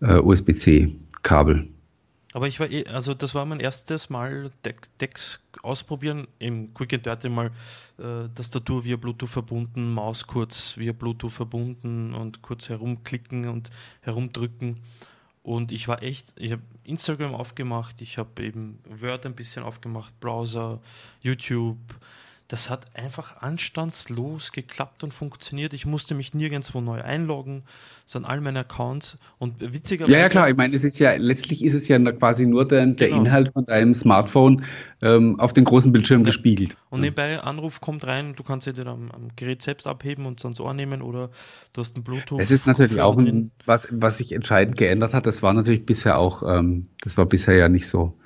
[0.00, 1.68] äh, USB-C-Kabel.
[2.34, 4.50] Aber ich war eh, also das war mein erstes Mal
[5.00, 7.52] Decks ausprobieren, im Quick and Dirty mal
[7.96, 13.70] äh, Tastatur via Bluetooth verbunden, Maus kurz via Bluetooth verbunden und kurz herumklicken und
[14.00, 14.80] herumdrücken.
[15.44, 20.18] Und ich war echt, ich habe Instagram aufgemacht, ich habe eben Word ein bisschen aufgemacht,
[20.18, 20.80] Browser,
[21.22, 21.78] YouTube,
[22.48, 25.72] das hat einfach anstandslos geklappt und funktioniert.
[25.72, 27.62] Ich musste mich nirgendwo neu einloggen,
[28.04, 30.12] sondern all meine Accounts und witzigerweise.
[30.12, 30.50] Ja, ja, klar.
[30.50, 33.22] Ich meine, es ist ja, letztlich ist es ja quasi nur der, der genau.
[33.22, 34.64] Inhalt von deinem Smartphone
[35.00, 36.26] ähm, auf den großen Bildschirm ja.
[36.26, 36.76] gespiegelt.
[36.90, 40.60] Und nebenbei Anruf kommt rein, du kannst ihn am, am Gerät selbst abheben und ans
[40.60, 41.30] Ohr nehmen oder
[41.72, 42.40] du hast ein Bluetooth.
[42.40, 45.24] Es ist natürlich auch ein, was, was sich entscheidend geändert hat.
[45.24, 48.18] Das war natürlich bisher auch, ähm, das war bisher ja nicht so.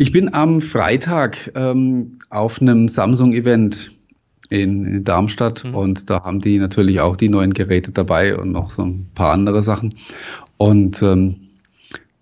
[0.00, 3.90] Ich bin am Freitag ähm, auf einem Samsung-Event
[4.48, 5.74] in, in, Darmstadt mhm.
[5.74, 9.34] und da haben die natürlich auch die neuen Geräte dabei und noch so ein paar
[9.34, 9.94] andere Sachen.
[10.56, 11.50] Und ähm,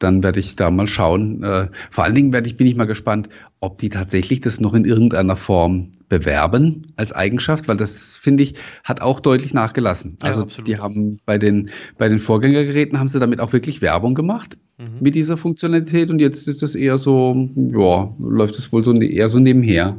[0.00, 1.44] dann werde ich da mal schauen.
[1.44, 3.28] Äh, vor allen Dingen werde ich, bin ich mal gespannt,
[3.60, 8.54] ob die tatsächlich das noch in irgendeiner Form bewerben als Eigenschaft, weil das finde ich
[8.82, 10.18] hat auch deutlich nachgelassen.
[10.20, 10.66] Ja, also absolut.
[10.66, 14.98] die haben bei den bei den Vorgängergeräten haben sie damit auch wirklich Werbung gemacht mhm.
[15.00, 19.06] mit dieser Funktionalität und jetzt ist das eher so, ja, läuft es wohl so ne,
[19.06, 19.96] eher so nebenher.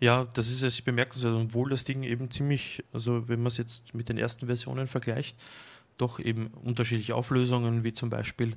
[0.00, 3.94] Ja, das ist ich bemerkenswert, obwohl das Ding eben ziemlich, also wenn man es jetzt
[3.94, 5.36] mit den ersten Versionen vergleicht,
[5.96, 8.56] doch eben unterschiedliche Auflösungen, wie zum Beispiel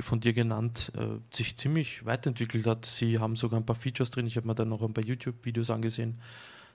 [0.00, 2.84] von dir genannt, äh, sich ziemlich weiterentwickelt hat.
[2.84, 5.70] Sie haben sogar ein paar Features drin, ich habe mir dann noch ein paar YouTube-Videos
[5.70, 6.16] angesehen,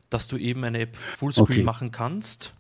[0.10, 1.64] dass du eben eine App Fullscreen okay.
[1.64, 2.54] machen kannst,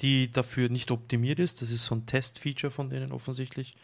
[0.00, 1.62] die dafür nicht optimiert ist.
[1.62, 3.74] Das ist so ein Test-Feature von denen offensichtlich.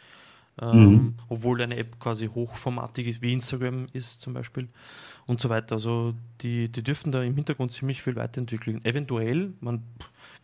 [0.61, 1.14] Ähm, mhm.
[1.29, 4.68] Obwohl eine App quasi hochformatig ist, wie Instagram ist zum Beispiel
[5.27, 5.77] und so weiter.
[5.77, 8.85] Also die, die dürfen da im Hintergrund ziemlich viel weiterentwickeln.
[8.85, 9.83] Eventuell, man,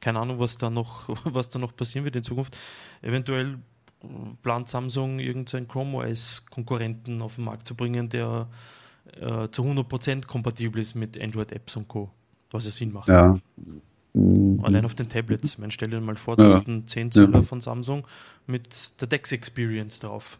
[0.01, 2.57] keine Ahnung, was da noch, was da noch passieren wird in Zukunft.
[3.03, 3.59] Eventuell
[4.43, 8.49] plant Samsung irgendeinen Chrome OS Konkurrenten auf den Markt zu bringen, der
[9.21, 12.11] äh, zu 100% kompatibel ist mit Android Apps und Co.
[12.51, 13.09] Was es Sinn macht.
[13.09, 13.39] Ja.
[14.17, 15.59] Allein auf den Tablets.
[15.59, 16.51] Man stelle dir mal vor, du ja.
[16.55, 17.43] hast einen 10 Zöller ja.
[17.43, 18.07] von Samsung
[18.47, 20.39] mit der Dex Experience drauf.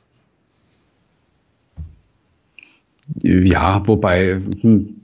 [3.23, 5.01] Ja, wobei, hm,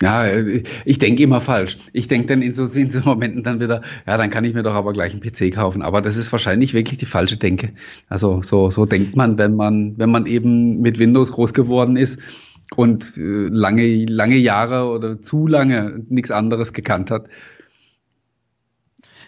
[0.00, 0.26] ja,
[0.84, 1.78] ich denke immer falsch.
[1.92, 4.62] Ich denke dann in so, in so Momenten dann wieder, ja, dann kann ich mir
[4.62, 5.82] doch aber gleich einen PC kaufen.
[5.82, 7.72] Aber das ist wahrscheinlich wirklich die falsche Denke.
[8.08, 12.20] Also so, so denkt man, wenn man, wenn man eben mit Windows groß geworden ist
[12.74, 17.28] und äh, lange, lange Jahre oder zu lange nichts anderes gekannt hat.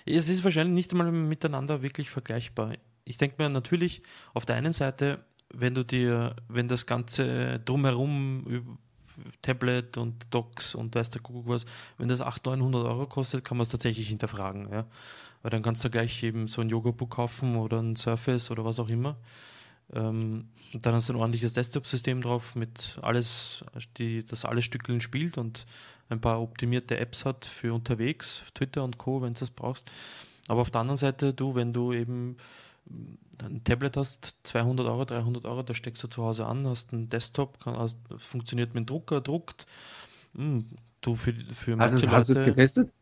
[0.05, 2.75] Es ist wahrscheinlich nicht einmal miteinander wirklich vergleichbar.
[3.05, 4.03] Ich denke mir natürlich,
[4.35, 5.21] auf der einen Seite,
[5.53, 8.79] wenn du dir, wenn das Ganze drumherum
[9.43, 11.65] Tablet und Docs und weiß der Kuckuck was,
[11.97, 14.69] wenn das 800, 900 Euro kostet, kann man es tatsächlich hinterfragen.
[14.71, 14.87] Ja?
[15.43, 18.79] Weil dann kannst du gleich eben so ein Yoga-Book kaufen oder ein Surface oder was
[18.79, 19.17] auch immer.
[19.93, 23.65] Ähm, dann hast du ein ordentliches Desktop-System drauf mit alles,
[23.97, 25.65] die, das alle Stückeln spielt und
[26.11, 29.91] ein paar optimierte Apps hat für unterwegs, Twitter und Co., wenn du das brauchst.
[30.47, 32.37] Aber auf der anderen Seite, du, wenn du eben
[33.43, 37.09] ein Tablet hast, 200 Euro, 300 Euro, da steckst du zu Hause an, hast einen
[37.09, 39.67] Desktop, kann, hast, funktioniert mit dem Drucker, druckt.
[40.35, 40.67] Hm,
[41.01, 42.93] du für, für hast, es, hast du es getestet?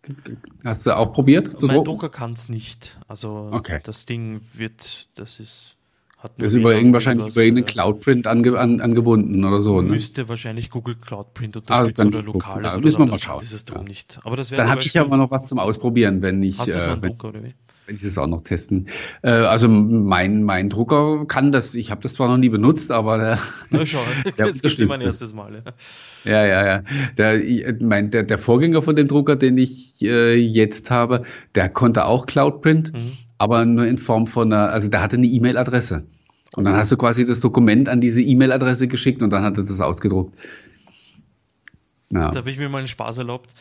[0.65, 1.59] Hast du auch probiert?
[1.59, 1.91] Zu mein drucken?
[1.91, 2.99] Drucker kann es nicht.
[3.09, 3.81] Also okay.
[3.85, 5.76] das Ding wird, das ist
[6.39, 9.81] das ist über irgend, wahrscheinlich über irgendeinen äh, Cloudprint ange, an, angebunden oder so.
[9.81, 9.91] Ne?
[9.91, 12.75] Müsste wahrscheinlich Google Cloudprint unterstützen also oder lokales.
[12.75, 13.43] Ja, müssen wir mal schauen.
[13.43, 13.83] Ist ja.
[13.83, 14.19] nicht.
[14.25, 16.59] Aber das dann habe ich aber noch was zum Ausprobieren, wenn ich.
[16.59, 17.53] Hast du so einen äh, Drucker oder wie?
[17.87, 18.89] wenn ich das auch noch testen.
[19.23, 23.19] Äh, also mein, mein Drucker kann das, ich habe das zwar noch nie benutzt, aber
[23.19, 23.39] der,
[23.71, 24.01] Na schau,
[24.39, 25.63] der jetzt gibt mein erstes Mal.
[26.25, 26.83] Ja, ja, ja.
[27.17, 27.41] Der,
[27.81, 31.23] mein, der, der Vorgänger von dem Drucker, den ich äh, jetzt habe,
[31.55, 33.13] der konnte auch Cloudprint, mhm.
[33.39, 36.07] aber nur in Form von einer, also der hatte eine E-Mail-Adresse.
[36.57, 39.65] Und dann hast du quasi das Dokument an diese E-Mail-Adresse geschickt und dann hat er
[39.65, 40.37] das ausgedruckt.
[42.11, 42.31] Ja.
[42.31, 43.53] Da habe ich mir mal einen Spaß erlaubt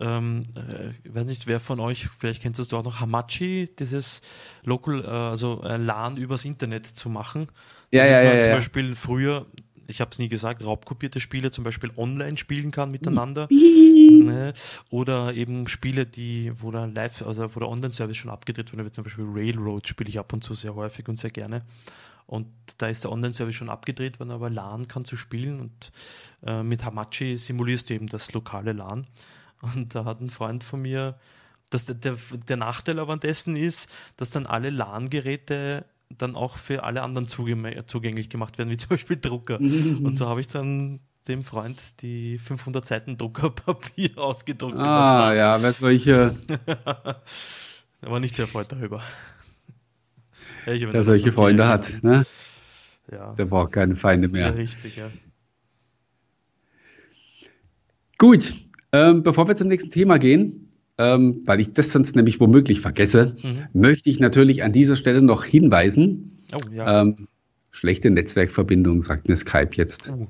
[0.00, 4.20] ähm, äh, ich weiß nicht, wer von euch, vielleicht kennst du auch noch Hamachi, dieses
[4.64, 7.46] Local, äh, also äh, LAN übers Internet zu machen.
[7.92, 8.40] Ja, ja, ja.
[8.40, 8.56] Zum ja.
[8.56, 9.46] Beispiel früher,
[9.86, 13.48] ich habe es nie gesagt, raubkopierte Spiele zum Beispiel online spielen kann miteinander.
[13.50, 14.52] ne?
[14.90, 18.90] Oder eben Spiele, die, wo der Live, also wo der Online-Service schon abgedreht wurde, wie
[18.90, 21.64] zum Beispiel Railroad spiele ich ab und zu sehr häufig und sehr gerne.
[22.26, 22.46] Und
[22.78, 25.92] da ist der Online-Service schon abgedreht worden, aber LAN kannst du spielen und
[26.44, 29.06] äh, mit Hamachi simulierst du eben das lokale LAN.
[29.60, 31.18] Und da hat ein Freund von mir,
[31.70, 32.16] dass der, der,
[32.48, 37.28] der Nachteil aber an dessen ist, dass dann alle LAN-Geräte dann auch für alle anderen
[37.28, 39.58] zugänglich gemacht werden, wie zum Beispiel Drucker.
[39.60, 44.78] Und so habe ich dann dem Freund die 500 Seiten Druckerpapier ausgedruckt.
[44.78, 46.36] Ah, ja, wer solche.
[46.66, 49.02] er war nicht sehr erfreut darüber.
[50.66, 52.02] ja, der solche Freunde hat.
[52.02, 52.26] Ne?
[53.10, 53.32] Ja.
[53.34, 54.48] Der braucht keine Feinde mehr.
[54.48, 55.10] Ja, richtig, ja.
[58.18, 58.54] Gut,
[58.92, 60.63] ähm, bevor wir zum nächsten Thema gehen,
[60.98, 63.80] ähm, weil ich das sonst nämlich womöglich vergesse, mhm.
[63.80, 66.30] möchte ich natürlich an dieser Stelle noch hinweisen.
[66.52, 67.02] Oh, ja.
[67.02, 67.28] ähm,
[67.70, 70.10] schlechte Netzwerkverbindung, sagt mir Skype jetzt.
[70.10, 70.26] Uh.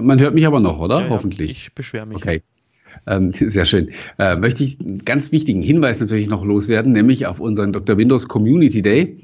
[0.00, 1.02] Man hört mich aber noch, oder?
[1.02, 1.50] Ja, Hoffentlich.
[1.50, 2.16] ich beschwere mich.
[2.16, 2.42] Okay.
[3.06, 3.90] Ähm, sehr schön.
[4.18, 7.96] Äh, möchte ich einen ganz wichtigen Hinweis natürlich noch loswerden, nämlich auf unseren Dr.
[7.96, 9.18] Windows Community Day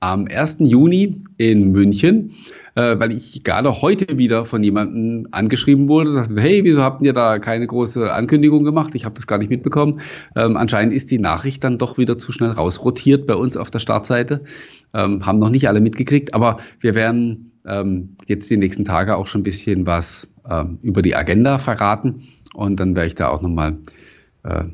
[0.00, 0.58] am 1.
[0.60, 2.34] Juni in München
[2.74, 7.12] äh, weil ich gerade heute wieder von jemandem angeschrieben wurde, dachte, hey, wieso habt ihr
[7.12, 8.94] da keine große Ankündigung gemacht?
[8.94, 10.00] Ich habe das gar nicht mitbekommen.
[10.36, 13.78] Ähm, anscheinend ist die Nachricht dann doch wieder zu schnell rausrotiert bei uns auf der
[13.78, 14.42] Startseite.
[14.92, 19.26] Ähm, haben noch nicht alle mitgekriegt, aber wir werden ähm, jetzt die nächsten Tage auch
[19.26, 23.42] schon ein bisschen was ähm, über die Agenda verraten und dann werde ich da auch
[23.42, 23.78] nochmal
[24.44, 24.64] äh,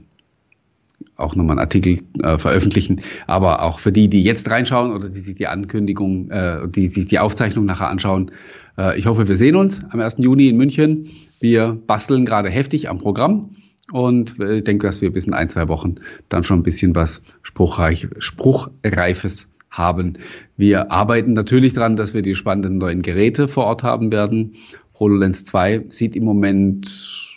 [1.17, 3.01] auch nochmal einen Artikel äh, veröffentlichen.
[3.27, 7.07] Aber auch für die, die jetzt reinschauen oder die sich die Ankündigung, äh, die sich
[7.07, 8.31] die Aufzeichnung nachher anschauen,
[8.79, 10.17] äh, ich hoffe, wir sehen uns am 1.
[10.19, 11.09] Juni in München.
[11.41, 13.57] Wir basteln gerade heftig am Programm
[13.93, 15.97] und äh, ich denke, dass wir bis in ein, zwei Wochen
[16.29, 20.15] dann schon ein bisschen was Spruchreich, Spruchreifes haben.
[20.57, 24.57] Wir arbeiten natürlich daran, dass wir die spannenden neuen Geräte vor Ort haben werden.
[24.99, 27.30] HoloLens 2 sieht im Moment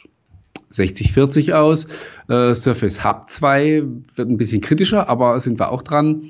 [0.74, 1.88] 60-40 aus.
[2.28, 3.84] Äh, Surface Hub 2
[4.16, 6.30] wird ein bisschen kritischer, aber sind wir auch dran.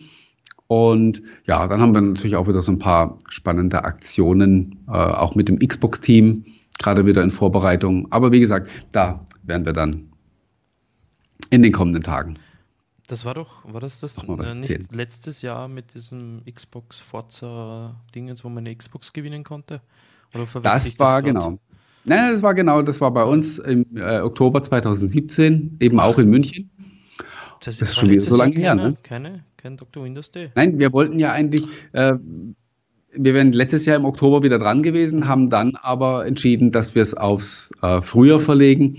[0.68, 5.36] Und ja, dann haben wir natürlich auch wieder so ein paar spannende Aktionen, äh, auch
[5.36, 6.46] mit dem Xbox-Team,
[6.80, 8.12] gerade wieder in Vorbereitung.
[8.12, 10.10] Aber wie gesagt, da werden wir dann
[11.50, 12.40] in den kommenden Tagen.
[13.08, 18.44] Das war doch, war das das äh, nicht letztes Jahr mit diesem Xbox Forza Dingens,
[18.44, 19.82] wo man eine Xbox gewinnen konnte?
[20.32, 21.60] das war das genau.
[22.06, 26.30] Nein, das war genau, das war bei uns im äh, Oktober 2017, eben auch in
[26.30, 26.70] München.
[27.62, 28.98] Das, das ist schon wieder so lange her, ne?
[29.04, 30.04] Keine, kein Dr.
[30.04, 30.52] Windows Day.
[30.56, 32.14] Nein, wir wollten ja eigentlich, äh,
[33.14, 37.04] wir wären letztes Jahr im Oktober wieder dran gewesen, haben dann aber entschieden, dass wir
[37.04, 38.98] es aufs äh, Frühjahr verlegen.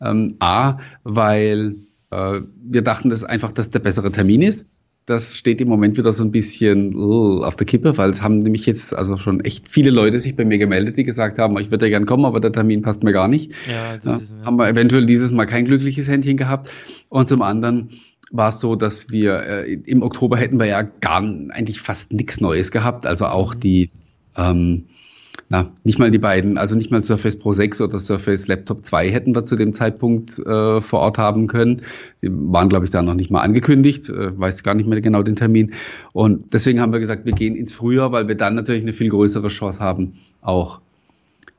[0.00, 1.74] Ähm, A, weil
[2.10, 4.68] äh, wir dachten, dass einfach dass der bessere Termin ist
[5.08, 8.40] das steht im Moment wieder so ein bisschen uh, auf der Kippe, weil es haben
[8.40, 11.70] nämlich jetzt also schon echt viele Leute sich bei mir gemeldet, die gesagt haben, ich
[11.70, 13.52] würde ja gern kommen, aber der Termin passt mir gar nicht.
[13.66, 14.44] Ja, das ja, ist, ja.
[14.44, 16.68] Haben wir eventuell dieses Mal kein glückliches Händchen gehabt.
[17.08, 17.90] Und zum anderen
[18.30, 22.42] war es so, dass wir äh, im Oktober hätten wir ja gar eigentlich fast nichts
[22.42, 23.06] Neues gehabt.
[23.06, 23.60] Also auch mhm.
[23.60, 23.90] die
[24.36, 24.88] ähm,
[25.48, 29.08] na, nicht mal die beiden, also nicht mal Surface Pro 6 oder Surface Laptop 2
[29.10, 31.82] hätten wir zu dem Zeitpunkt äh, vor Ort haben können.
[32.22, 35.22] Die waren, glaube ich, da noch nicht mal angekündigt, äh, weiß gar nicht mehr genau
[35.22, 35.72] den Termin.
[36.12, 39.08] Und deswegen haben wir gesagt, wir gehen ins Frühjahr, weil wir dann natürlich eine viel
[39.08, 40.80] größere Chance haben, auch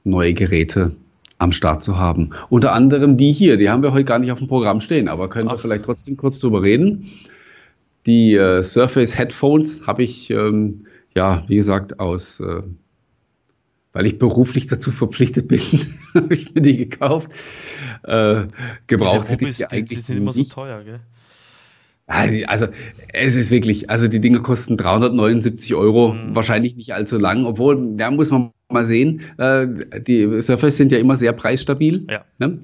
[0.03, 0.91] neue Geräte
[1.39, 2.31] am Start zu haben.
[2.49, 5.29] Unter anderem die hier, die haben wir heute gar nicht auf dem Programm stehen, aber
[5.29, 5.53] können Ach.
[5.53, 7.07] wir vielleicht trotzdem kurz drüber reden.
[8.05, 12.61] Die äh, Surface Headphones habe ich, ähm, ja, wie gesagt, aus äh,
[13.99, 15.59] weil ich beruflich dazu verpflichtet bin,
[16.13, 17.33] habe ich mir die gekauft.
[18.03, 18.45] Äh,
[18.87, 21.01] gebraucht hätte ich sie eigentlich die sind immer so teuer, gell?
[22.07, 22.67] Also
[23.11, 26.33] es ist wirklich, also die Dinge kosten 379 Euro, mhm.
[26.33, 29.67] wahrscheinlich nicht allzu lang, obwohl, da muss man mal sehen, äh,
[29.99, 32.07] die Surface sind ja immer sehr preisstabil.
[32.09, 32.23] Ja.
[32.37, 32.63] Ne?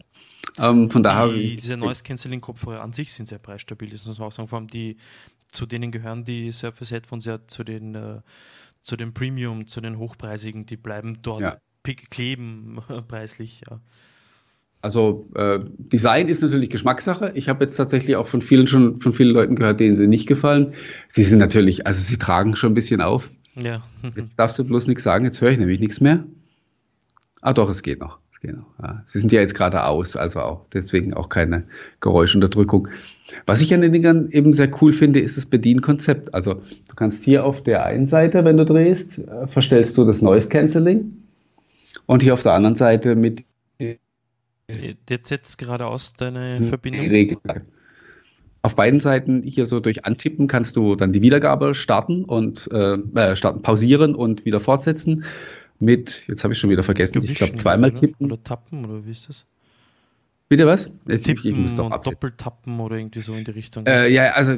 [0.57, 1.27] Ähm, von daher.
[1.27, 4.47] Die, diese Noise Cancelling Kopfhörer an sich sind sehr preisstabil, das muss man auch sagen.
[4.47, 4.95] Vor allem die,
[5.49, 8.21] zu denen gehören die Surface Headphones ja zu den äh,
[8.85, 11.57] zu den Premium, zu den hochpreisigen, die bleiben dort ja.
[11.83, 13.63] kleben preislich.
[13.69, 13.81] Ja.
[14.81, 17.31] Also äh, Design ist natürlich Geschmackssache.
[17.33, 20.27] Ich habe jetzt tatsächlich auch von vielen schon von vielen Leuten gehört, denen sie nicht
[20.27, 20.75] gefallen.
[21.07, 23.31] Sie sind natürlich, also sie tragen schon ein bisschen auf.
[23.59, 23.81] Ja.
[24.15, 26.23] jetzt darfst du bloß nichts sagen, jetzt höre ich nämlich nichts mehr.
[27.41, 28.19] Ah doch, es geht noch.
[28.45, 28.65] Genau.
[28.81, 29.01] Ja.
[29.05, 31.63] Sie sind ja jetzt gerade aus, also auch deswegen auch keine
[31.99, 32.88] Geräuschunterdrückung.
[33.47, 36.34] Was ich an den Dingern eben sehr cool finde, ist das Bedienkonzept.
[36.34, 40.21] Also du kannst hier auf der einen Seite, wenn du drehst, äh, verstellst du das
[40.21, 41.12] Noise Cancelling
[42.05, 43.43] und hier auf der anderen Seite mit
[44.67, 47.05] Jetzt setzt gerade aus deine Verbindung.
[47.05, 47.38] Regel.
[48.63, 52.95] Auf beiden Seiten hier so durch Antippen kannst du dann die Wiedergabe starten und äh,
[52.95, 55.23] äh starten, pausieren und wieder fortsetzen
[55.79, 57.99] mit, jetzt habe ich schon wieder vergessen, ich glaube zweimal oder?
[57.99, 58.25] tippen.
[58.25, 59.45] Oder tappen, oder wie ist das?
[60.47, 60.91] Bitte was?
[61.07, 63.85] Jetzt tippen ich, muss doch und doppeltappen oder irgendwie so in die Richtung.
[63.88, 64.57] Äh, ja, also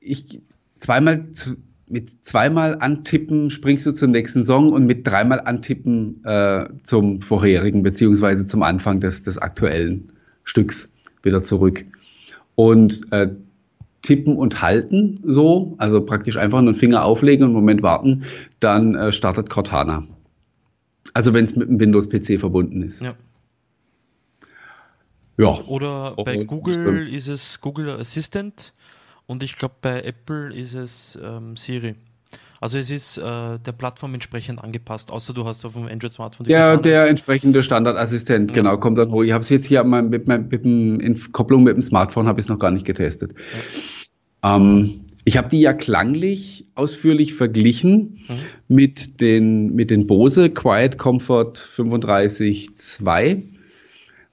[0.00, 0.40] ich
[0.78, 1.26] zweimal
[1.86, 7.82] mit zweimal antippen springst du zum nächsten Song und mit dreimal antippen äh, zum vorherigen
[7.82, 10.12] beziehungsweise zum Anfang des, des aktuellen
[10.44, 10.92] Stücks
[11.22, 11.84] wieder zurück.
[12.54, 13.30] Und äh,
[14.02, 18.24] tippen und halten so, also praktisch einfach einen Finger auflegen und einen Moment warten,
[18.60, 20.06] dann äh, startet Cortana.
[21.14, 23.02] Also wenn es mit einem Windows-PC verbunden ist.
[23.02, 23.14] Ja.
[25.38, 25.58] Ja.
[25.66, 28.74] Oder bei Google ist es Google Assistant
[29.26, 31.94] und ich glaube bei Apple ist es ähm, Siri.
[32.60, 36.52] Also es ist äh, der Plattform entsprechend angepasst, außer du hast auf dem Android-Smartphone die
[36.52, 38.62] Ja, der entsprechende Standardassistent, ja.
[38.62, 39.22] genau, kommt dann hoch.
[39.22, 42.44] Ich habe es jetzt hier mit, mit, mit, in Kopplung mit dem Smartphone habe ich
[42.44, 43.34] es noch gar nicht getestet.
[44.44, 44.56] Ja.
[44.56, 48.34] Ähm, ich habe die ja klanglich ausführlich verglichen mhm.
[48.68, 53.42] mit, den, mit den Bose Quiet Comfort 35.2,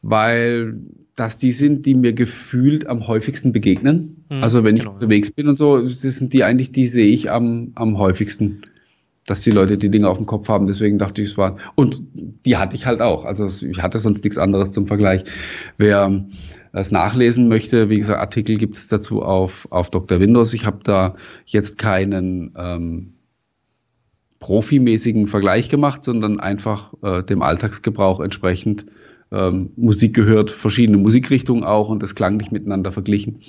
[0.02, 0.76] weil
[1.16, 4.24] das die sind, die mir gefühlt am häufigsten begegnen.
[4.30, 7.08] Mhm, also wenn genau, ich unterwegs bin und so, das sind die eigentlich, die sehe
[7.08, 8.62] ich am, am häufigsten,
[9.26, 10.68] dass die Leute die Dinge auf dem Kopf haben.
[10.68, 11.58] Deswegen dachte ich, es war.
[11.76, 12.04] Und
[12.46, 13.26] die hatte ich halt auch.
[13.26, 15.26] Also ich hatte sonst nichts anderes zum Vergleich.
[15.78, 16.24] Wer
[16.78, 20.20] das nachlesen möchte, wie gesagt, Artikel gibt es dazu auf, auf Dr.
[20.20, 20.54] Windows.
[20.54, 21.16] Ich habe da
[21.48, 23.14] jetzt keinen ähm,
[24.40, 28.86] profimäßigen Vergleich gemacht, sondern einfach äh, dem Alltagsgebrauch entsprechend
[29.32, 33.42] ähm, Musik gehört, verschiedene Musikrichtungen auch und das klang nicht miteinander verglichen.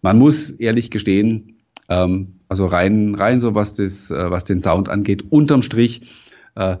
[0.00, 1.58] Man muss ehrlich gestehen,
[1.90, 6.14] ähm, also rein, rein so was, das, äh, was den Sound angeht, unterm Strich
[6.54, 6.78] äh,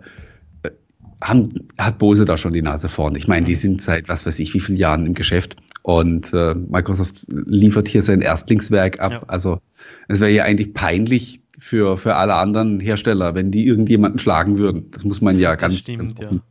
[1.22, 3.14] haben, hat Bose da schon die Nase vorn.
[3.14, 6.52] Ich meine, die sind seit was weiß ich wie vielen Jahren im Geschäft und äh,
[6.56, 9.12] Microsoft liefert hier sein Erstlingswerk ab.
[9.12, 9.22] Ja.
[9.28, 9.60] Also
[10.08, 14.90] es wäre ja eigentlich peinlich für, für alle anderen Hersteller, wenn die irgendjemanden schlagen würden.
[14.90, 16.42] Das muss man ja das ganz, stimmt, ganz offen,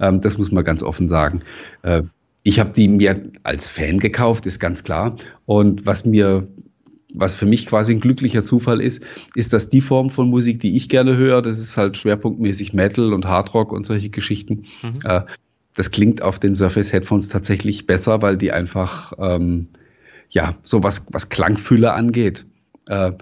[0.00, 0.08] ja.
[0.08, 1.42] ähm, das muss man ganz offen sagen.
[1.82, 2.02] Äh,
[2.42, 5.14] ich habe die mir als Fan gekauft, ist ganz klar.
[5.44, 6.48] Und was mir
[7.14, 9.02] was für mich quasi ein glücklicher Zufall ist,
[9.36, 13.12] ist, dass die Form von Musik, die ich gerne höre, das ist halt schwerpunktmäßig Metal
[13.12, 14.64] und Hardrock und solche Geschichten.
[14.82, 14.94] Mhm.
[15.04, 15.20] Äh,
[15.76, 19.68] das klingt auf den Surface Headphones tatsächlich besser, weil die einfach, ähm,
[20.28, 22.46] ja, so was, was Klangfülle angeht.
[22.88, 23.12] Äh,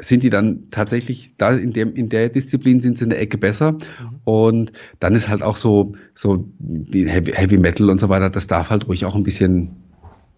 [0.00, 3.38] sind die dann tatsächlich da in dem in der Disziplin sind sie in der Ecke
[3.38, 3.80] besser mhm.
[4.24, 8.48] und dann ist halt auch so so die Heavy, Heavy Metal und so weiter das
[8.48, 9.76] darf halt ruhig auch ein bisschen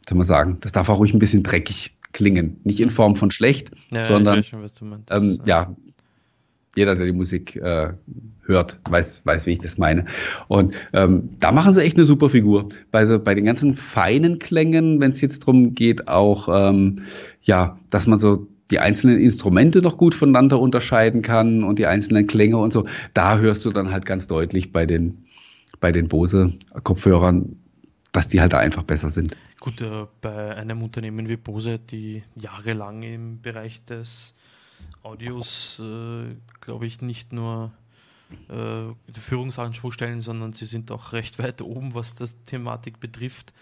[0.06, 2.60] soll man sagen das darf auch ruhig ein bisschen dreckig klingen.
[2.64, 4.66] Nicht in Form von schlecht, ja, sondern schon,
[5.10, 5.76] ähm, ja,
[6.76, 7.92] jeder, der die Musik äh,
[8.44, 10.04] hört, weiß, weiß, wie ich das meine.
[10.48, 12.68] Und ähm, da machen sie echt eine super Figur.
[12.90, 17.02] Bei, so, bei den ganzen feinen Klängen, wenn es jetzt darum geht, auch ähm,
[17.42, 22.26] ja, dass man so die einzelnen Instrumente noch gut voneinander unterscheiden kann und die einzelnen
[22.26, 25.24] Klänge und so, da hörst du dann halt ganz deutlich bei den,
[25.80, 27.56] bei den Bose-Kopfhörern,
[28.12, 29.36] dass die halt da einfach besser sind.
[29.60, 34.34] Gut, äh, bei einem Unternehmen wie Bose, die jahrelang im Bereich des
[35.06, 37.72] Audios, äh, glaube ich, nicht nur
[38.48, 43.52] äh, Führungsanspruch stellen, sondern sie sind auch recht weit oben, was das Thematik betrifft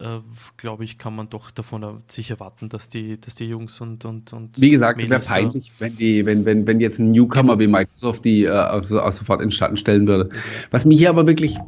[0.00, 0.18] äh,
[0.56, 4.32] glaube ich, kann man doch davon sich erwarten, dass die, dass die Jungs und und
[4.32, 8.24] und wie gesagt, wäre peinlich, wenn die, wenn wenn wenn jetzt ein Newcomer wie Microsoft
[8.24, 10.30] die äh, also, also sofort in Schatten stellen würde.
[10.70, 11.58] Was mir hier aber wirklich,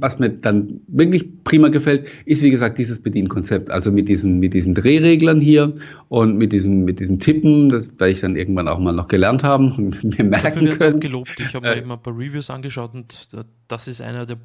[0.00, 4.54] was mir dann wirklich prima gefällt, ist wie gesagt dieses Bedienkonzept, also mit diesen mit
[4.54, 5.74] diesen Drehreglern hier
[6.08, 9.44] und mit diesem mit diesem Tippen, das werde ich dann irgendwann auch mal noch gelernt
[9.44, 10.96] haben und mir merken Dafür können.
[10.96, 11.40] Auch gelobt.
[11.40, 13.28] Ich habe mir äh, immer ein paar Reviews angeschaut und
[13.68, 14.38] das ist einer der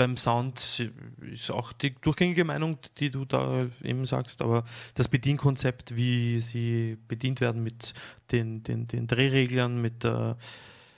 [0.00, 0.90] beim Sound
[1.30, 6.96] ist auch die durchgängige Meinung, die du da eben sagst, aber das Bedienkonzept, wie sie
[7.06, 7.92] bedient werden mit
[8.32, 10.36] den, den, den Drehreglern, mit, äh,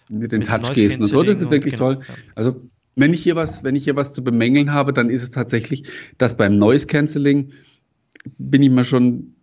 [0.08, 2.04] mit den Touchgesten und so, das ist wirklich genau, toll.
[2.06, 2.14] Ja.
[2.36, 2.60] Also
[2.96, 5.84] wenn ich hier was, wenn ich hier was zu bemängeln habe, dann ist es tatsächlich,
[6.18, 7.52] dass beim Noise Cancelling
[8.38, 9.34] bin ich mir schon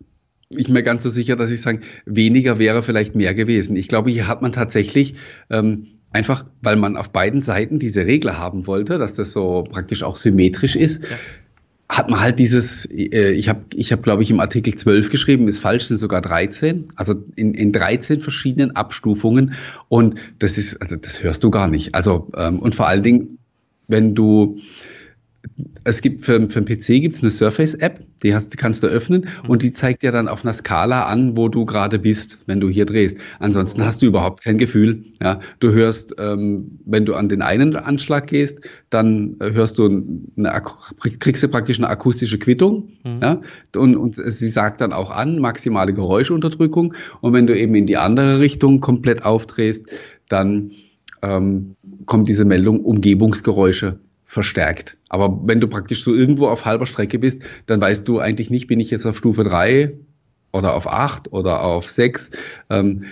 [0.52, 3.76] ich mir ganz so sicher, dass ich sagen, weniger wäre vielleicht mehr gewesen.
[3.76, 5.14] Ich glaube, hier hat man tatsächlich
[5.48, 10.02] ähm, Einfach, weil man auf beiden Seiten diese Regler haben wollte, dass das so praktisch
[10.02, 11.04] auch symmetrisch ist.
[11.04, 11.08] Ja.
[11.90, 15.48] Hat man halt dieses, äh, ich habe, ich hab, glaube ich, im Artikel 12 geschrieben,
[15.48, 19.54] ist falsch, sind sogar 13, also in, in 13 verschiedenen Abstufungen
[19.88, 21.96] und das ist, also das hörst du gar nicht.
[21.96, 23.38] Also, ähm, und vor allen Dingen,
[23.88, 24.54] wenn du,
[25.84, 28.86] es gibt für, für den PC gibt es eine Surface-App, die, hast, die kannst du
[28.86, 29.50] öffnen mhm.
[29.50, 32.68] und die zeigt dir dann auf einer Skala an, wo du gerade bist, wenn du
[32.68, 33.16] hier drehst.
[33.38, 33.86] Ansonsten mhm.
[33.86, 35.04] hast du überhaupt kein Gefühl.
[35.22, 40.04] Ja, du hörst, ähm, wenn du an den einen Anschlag gehst, dann äh, hörst du
[40.36, 40.62] eine,
[41.18, 42.90] kriegst du praktisch eine akustische Quittung.
[43.04, 43.20] Mhm.
[43.22, 43.40] Ja,
[43.76, 46.94] und, und sie sagt dann auch an maximale Geräuschunterdrückung.
[47.20, 49.86] Und wenn du eben in die andere Richtung komplett aufdrehst,
[50.28, 50.72] dann
[51.22, 51.76] ähm,
[52.06, 53.98] kommt diese Meldung Umgebungsgeräusche
[54.30, 54.96] verstärkt.
[55.08, 58.68] Aber wenn du praktisch so irgendwo auf halber Strecke bist, dann weißt du eigentlich nicht,
[58.68, 59.92] bin ich jetzt auf Stufe 3
[60.52, 62.30] oder auf 8 oder auf 6.
[62.70, 63.06] Ähm,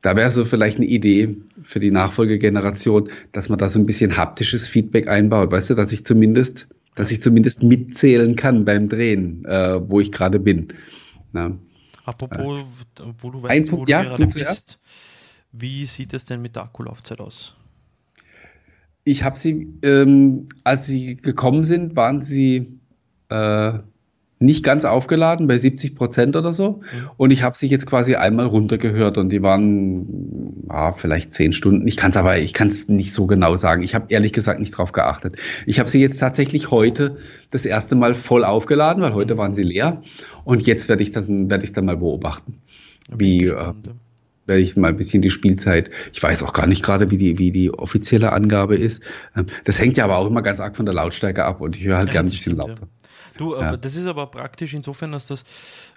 [0.00, 4.16] da wäre so vielleicht eine Idee für die Nachfolgegeneration, dass man da so ein bisschen
[4.16, 5.52] haptisches Feedback einbaut.
[5.52, 10.10] Weißt du, dass ich zumindest, dass ich zumindest mitzählen kann beim Drehen, äh, wo ich
[10.10, 10.68] gerade bin.
[11.34, 11.58] Ja.
[12.06, 14.80] Apropos, äh, wo du weißt, ein Punkt, wo du ja, gerade bist,
[15.52, 17.57] wie sieht es denn mit der Akkulaufzeit aus?
[19.04, 22.78] Ich habe sie, ähm, als sie gekommen sind, waren sie
[23.30, 23.72] äh,
[24.40, 26.80] nicht ganz aufgeladen, bei 70 Prozent oder so.
[26.80, 27.10] Mhm.
[27.16, 31.88] Und ich habe sie jetzt quasi einmal runtergehört und die waren ja, vielleicht zehn Stunden.
[31.88, 33.82] Ich kann es aber, ich kann es nicht so genau sagen.
[33.82, 35.36] Ich habe ehrlich gesagt nicht drauf geachtet.
[35.66, 37.16] Ich habe sie jetzt tatsächlich heute
[37.50, 39.38] das erste Mal voll aufgeladen, weil heute mhm.
[39.38, 40.02] waren sie leer.
[40.44, 42.58] Und jetzt werde ich dann, werde ich dann mal beobachten,
[43.10, 43.72] wie, äh,
[44.48, 45.90] werde ich mal ein bisschen die Spielzeit.
[46.12, 49.02] Ich weiß auch gar nicht gerade, wie die, wie die offizielle Angabe ist.
[49.36, 51.84] Ähm, das hängt ja aber auch immer ganz arg von der Lautstärke ab und ich
[51.84, 52.82] höre halt ja, gern ein bisschen stimmt, lauter.
[52.82, 52.88] Ja.
[53.38, 53.60] Du, ja.
[53.60, 55.42] aber das ist aber praktisch insofern, dass das,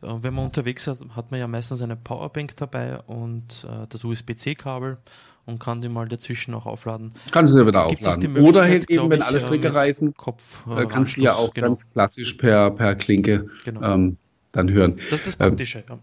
[0.03, 4.03] äh, wenn man unterwegs hat, hat man ja meistens eine Powerbank dabei und äh, das
[4.03, 4.97] USB-C-Kabel
[5.45, 7.13] und kann die mal dazwischen auch aufladen.
[7.31, 8.37] Kannst du sie wieder aufladen.
[8.37, 11.67] Oder halt eben, wenn alle Stricke äh, reißen, Kopf, äh, kannst du ja auch genau.
[11.67, 13.81] ganz klassisch per, per Klinke genau.
[13.81, 14.17] ähm,
[14.51, 14.97] dann hören.
[15.09, 15.99] Das ist das Praktische, ähm, ja.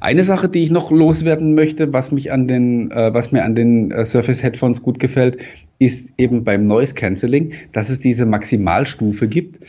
[0.00, 3.54] Eine Sache, die ich noch loswerden möchte, was mich an den, äh, was mir an
[3.54, 5.38] den äh, Surface Headphones gut gefällt,
[5.78, 9.60] ist eben beim Noise Cancelling, dass es diese Maximalstufe gibt,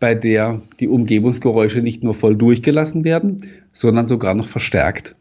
[0.00, 3.38] bei der die Umgebungsgeräusche nicht nur voll durchgelassen werden,
[3.72, 5.14] sondern sogar noch verstärkt.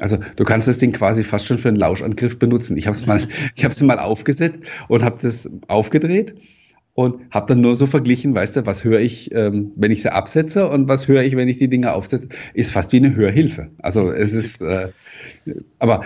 [0.00, 2.76] Also du kannst das Ding quasi fast schon für einen Lauschangriff benutzen.
[2.76, 3.22] Ich habe es mal,
[3.54, 6.34] ich habe mal aufgesetzt und habe das aufgedreht
[6.94, 10.12] und habe dann nur so verglichen, weißt du, was höre ich, ähm, wenn ich sie
[10.12, 13.70] absetze und was höre ich, wenn ich die Dinge aufsetze, ist fast wie eine Hörhilfe.
[13.78, 14.88] Also es ist, äh,
[15.80, 16.04] aber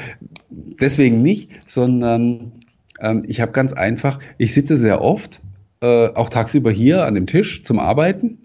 [0.49, 2.53] deswegen nicht, sondern
[3.01, 5.41] ähm, ich habe ganz einfach, ich sitze sehr oft,
[5.83, 8.39] äh, auch tagsüber hier an dem Tisch zum Arbeiten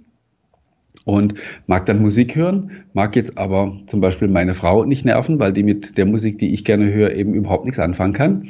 [1.06, 1.36] und
[1.66, 5.64] mag dann Musik hören, mag jetzt aber zum Beispiel meine Frau nicht nerven, weil die
[5.64, 8.50] mit der Musik, die ich gerne höre, eben überhaupt nichts anfangen kann.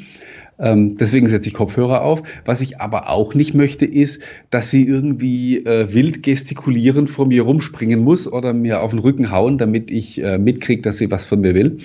[0.59, 2.23] Ähm, deswegen setze ich Kopfhörer auf.
[2.45, 7.43] Was ich aber auch nicht möchte, ist, dass sie irgendwie äh, wild gestikulierend vor mir
[7.43, 11.25] rumspringen muss oder mir auf den Rücken hauen, damit ich äh, mitkriege, dass sie was
[11.25, 11.79] von mir will.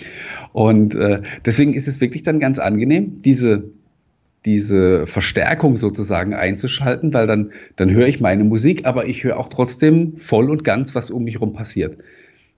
[0.52, 3.64] Und äh, deswegen ist es wirklich dann ganz angenehm, diese
[4.44, 9.48] diese Verstärkung sozusagen einzuschalten, weil dann, dann höre ich meine Musik, aber ich höre auch
[9.48, 11.98] trotzdem voll und ganz, was um mich herum passiert.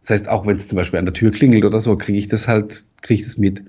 [0.02, 2.28] Das heißt, auch wenn es zum Beispiel an der Tür klingelt oder so, kriege ich
[2.28, 3.62] das halt, kriege ich das mit.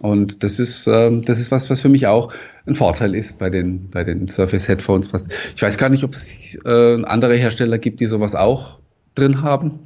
[0.00, 2.32] Und das ist, ähm, das ist was, was für mich auch
[2.66, 5.12] ein Vorteil ist bei den, bei den Surface Headphones.
[5.12, 8.78] Was, ich weiß gar nicht, ob es äh, andere Hersteller gibt, die sowas auch
[9.14, 9.80] drin haben.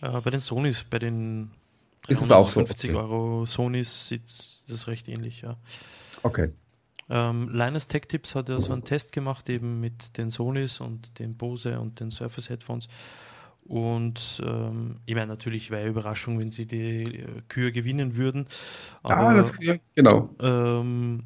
[0.00, 1.50] Äh, bei den Sonys, bei den
[2.08, 2.60] ist es auch so?
[2.60, 2.98] 50 okay.
[2.98, 4.22] Euro Sonys sieht
[4.68, 5.56] das recht ähnlich, ja.
[6.24, 6.50] Okay.
[7.08, 11.18] Ähm, Linus Tech Tips hat ja so einen Test gemacht, eben mit den Sonys und
[11.18, 12.88] den Bose und den Surface Headphones.
[13.66, 18.46] Und ähm, ich meine, natürlich wäre Überraschung, wenn sie die äh, Kühe gewinnen würden.
[19.02, 20.30] Aber, ja, das, ja, genau.
[20.40, 21.24] Ähm,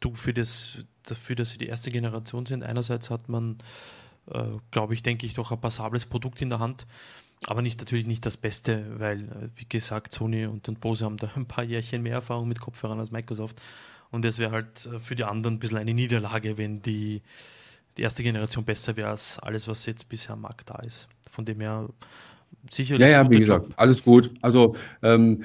[0.00, 3.58] du, für das, dafür, dass sie die erste Generation sind, einerseits hat man,
[4.30, 6.86] äh, glaube ich, denke ich, doch ein passables Produkt in der Hand.
[7.44, 11.18] Aber nicht natürlich nicht das Beste, weil, äh, wie gesagt, Sony und, und Bose haben
[11.18, 13.62] da ein paar Jährchen mehr Erfahrung mit Kopfhörern als Microsoft.
[14.10, 17.22] Und es wäre halt äh, für die anderen ein bisschen eine Niederlage, wenn die,
[17.96, 21.08] die erste Generation besser wäre als alles, was jetzt bisher am Markt da ist.
[21.30, 21.88] Von dem her
[22.70, 23.02] sicherlich.
[23.02, 23.74] Ja, ja, wie gesagt, Job.
[23.76, 24.30] alles gut.
[24.42, 25.44] Also ähm,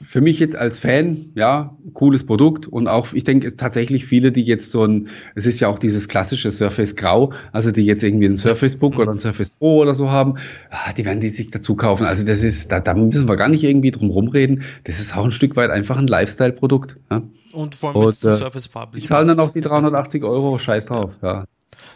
[0.00, 4.32] für mich jetzt als Fan, ja, cooles Produkt und auch, ich denke, es tatsächlich viele,
[4.32, 8.02] die jetzt so ein, es ist ja auch dieses klassische Surface Grau, also die jetzt
[8.02, 9.00] irgendwie ein Surface Book mhm.
[9.00, 10.34] oder ein Surface Pro oder so haben,
[10.70, 12.04] ah, die werden die sich dazu kaufen.
[12.04, 14.62] Also das ist, da, da müssen wir gar nicht irgendwie drum rumreden.
[14.84, 16.98] Das ist auch ein Stück weit einfach ein Lifestyle-Produkt.
[17.10, 17.22] Ja?
[17.52, 20.86] Und vor allem, zum äh, Surface Public Die zahlen dann auch die 380 Euro, scheiß
[20.86, 21.46] drauf, ja.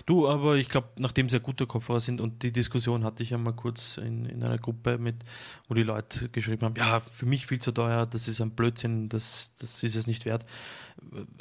[0.07, 3.39] Du, aber ich glaube, nachdem sehr gute Kopfhörer sind und die Diskussion hatte ich ja
[3.39, 5.17] mal kurz in, in einer Gruppe mit,
[5.69, 9.09] wo die Leute geschrieben haben, ja, für mich viel zu teuer, das ist ein Blödsinn,
[9.09, 10.45] das, das ist es nicht wert.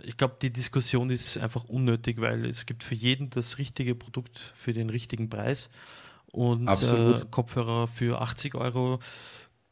[0.03, 4.53] Ich glaube, die Diskussion ist einfach unnötig, weil es gibt für jeden das richtige Produkt
[4.55, 5.69] für den richtigen Preis.
[6.31, 8.99] Und äh, Kopfhörer für 80 Euro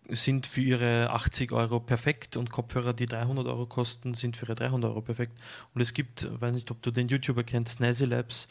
[0.09, 4.55] sind für ihre 80 Euro perfekt und Kopfhörer, die 300 Euro kosten, sind für ihre
[4.55, 5.39] 300 Euro perfekt.
[5.73, 8.47] Und es gibt, weiß nicht, ob du den YouTuber kennst, Snazzy Labs,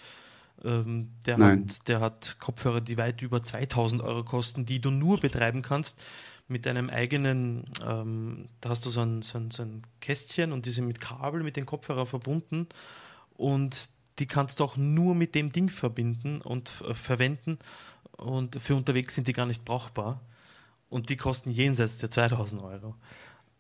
[0.65, 5.19] ähm, der, hat, der hat Kopfhörer, die weit über 2000 Euro kosten, die du nur
[5.21, 6.03] betreiben kannst
[6.47, 10.67] mit einem eigenen, ähm, da hast du so ein, so, ein, so ein Kästchen und
[10.67, 12.69] die sind mit Kabel mit den Kopfhörern verbunden
[13.35, 13.89] und
[14.19, 17.59] die kannst du auch nur mit dem Ding verbinden und äh, verwenden
[18.13, 20.21] und für unterwegs sind die gar nicht brauchbar
[20.89, 22.95] und die kosten jenseits der 2000 Euro.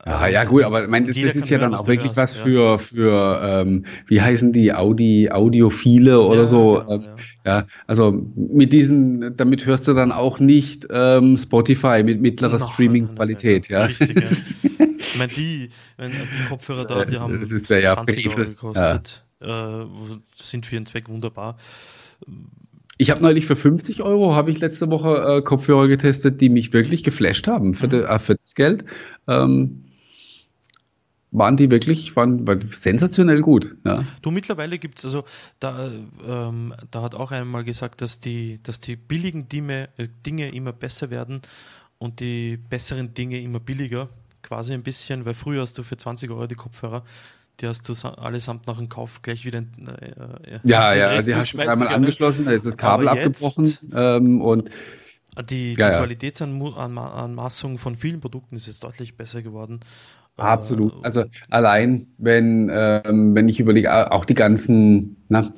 [0.06, 2.34] Ja, ja, gut, aber ich meine, das, das ist ja dann auch wirklich hörst, was
[2.34, 2.78] für, ja.
[2.78, 6.74] für ähm, wie heißen die, Audi, Audiophile oder ja, so.
[6.74, 7.04] Genau, ähm,
[7.46, 7.58] ja.
[7.58, 7.66] ja.
[7.86, 13.84] also mit diesen, damit hörst du dann auch nicht ähm, Spotify mit mittlerer Streaming-Qualität, ja.
[13.84, 14.14] Richtig,
[14.78, 14.86] ja.
[14.98, 19.24] ich meine, die, wenn die Kopfhörer da, die haben das ist ja 20 Euro gekostet,
[19.40, 19.84] äh,
[20.34, 21.56] sind für ihren Zweck wunderbar.
[22.96, 26.72] Ich habe neulich für 50 Euro, habe ich letzte Woche äh, Kopfhörer getestet, die mich
[26.72, 28.84] wirklich geflasht haben für, de, äh, für das Geld.
[29.26, 29.84] Ähm,
[31.34, 33.76] waren die wirklich, waren, waren sensationell gut.
[33.84, 34.04] Ja.
[34.22, 35.24] Du, mittlerweile gibt es, also
[35.58, 35.90] da,
[36.24, 40.72] ähm, da hat auch einmal gesagt, dass die, dass die billigen Dinge, äh, Dinge immer
[40.72, 41.42] besser werden
[41.98, 44.08] und die besseren Dinge immer billiger,
[44.42, 47.02] quasi ein bisschen, weil früher hast du für 20 Euro die Kopfhörer
[47.60, 49.58] die hast du allesamt nach dem Kauf gleich wieder.
[49.58, 54.40] Äh, äh ja, ja, die hast du einmal angeschlossen, da ist das Kabel abgebrochen ähm,
[54.40, 54.70] und
[55.50, 59.80] die, die ja, Qualitätsanmaßung von vielen Produkten ist jetzt deutlich besser geworden.
[60.36, 60.92] Absolut.
[60.94, 65.52] Äh, also allein, wenn, ähm, wenn ich überlege, auch die ganzen, na,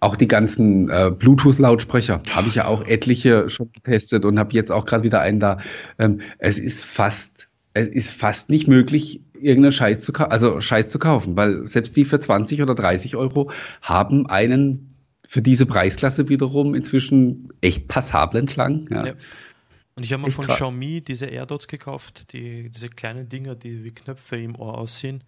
[0.00, 4.72] auch die ganzen äh, Bluetooth-Lautsprecher habe ich ja auch etliche schon getestet und habe jetzt
[4.72, 5.58] auch gerade wieder einen da.
[5.98, 10.98] Ähm, es ist fast, es ist fast nicht möglich, irgendeinen Scheiß zu, also Scheiß zu
[10.98, 13.50] kaufen, weil selbst die für 20 oder 30 Euro
[13.82, 14.94] haben einen
[15.26, 18.88] für diese Preisklasse wiederum inzwischen echt passablen Klang.
[18.90, 19.06] Ja.
[19.06, 19.12] ja.
[19.94, 20.56] Und ich habe mal von krass.
[20.56, 25.22] Xiaomi diese AirDots gekauft, die, diese kleinen Dinger, die wie Knöpfe im Ohr aussehen.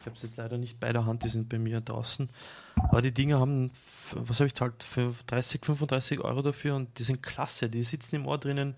[0.00, 2.28] Ich habe es jetzt leider nicht bei der Hand, die sind bei mir draußen.
[2.76, 3.70] Aber die Dinger haben,
[4.12, 7.68] was habe ich zahlt, für 30, 35 Euro dafür und die sind klasse.
[7.68, 8.74] Die sitzen im Ohr drinnen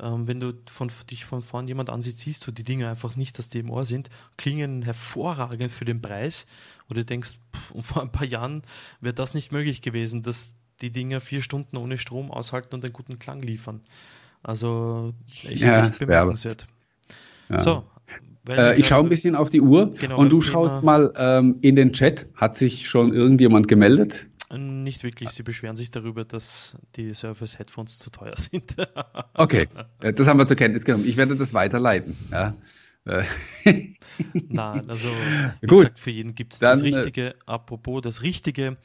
[0.00, 3.38] ähm, wenn du von, dich von vorn jemand ansieht, siehst du die Dinge einfach nicht,
[3.38, 6.46] dass die im Ohr sind, klingen hervorragend für den Preis.
[6.88, 8.62] Oder du denkst, pff, vor ein paar Jahren
[9.00, 12.92] wäre das nicht möglich gewesen, dass die Dinger vier Stunden ohne Strom aushalten und einen
[12.92, 13.80] guten Klang liefern.
[14.42, 16.66] Also echt, ja, echt bemerkenswert.
[17.48, 17.60] Ja.
[17.60, 17.84] So,
[18.48, 21.76] äh, ich schaue ein bisschen auf die Uhr genau, und du schaust mal ähm, in
[21.76, 22.26] den Chat.
[22.34, 24.26] Hat sich schon irgendjemand gemeldet?
[24.54, 25.30] Nicht wirklich.
[25.30, 28.76] Sie beschweren sich darüber, dass die Surface Headphones zu teuer sind.
[29.34, 29.66] okay,
[30.00, 31.04] das haben wir zur Kenntnis genommen.
[31.06, 32.16] Ich werde das weiterleiten.
[32.30, 32.54] Ja.
[34.48, 35.08] Nein, also
[35.60, 35.78] wie Gut.
[35.78, 37.34] gesagt, für jeden gibt es das äh, Richtige.
[37.46, 38.76] Apropos das Richtige.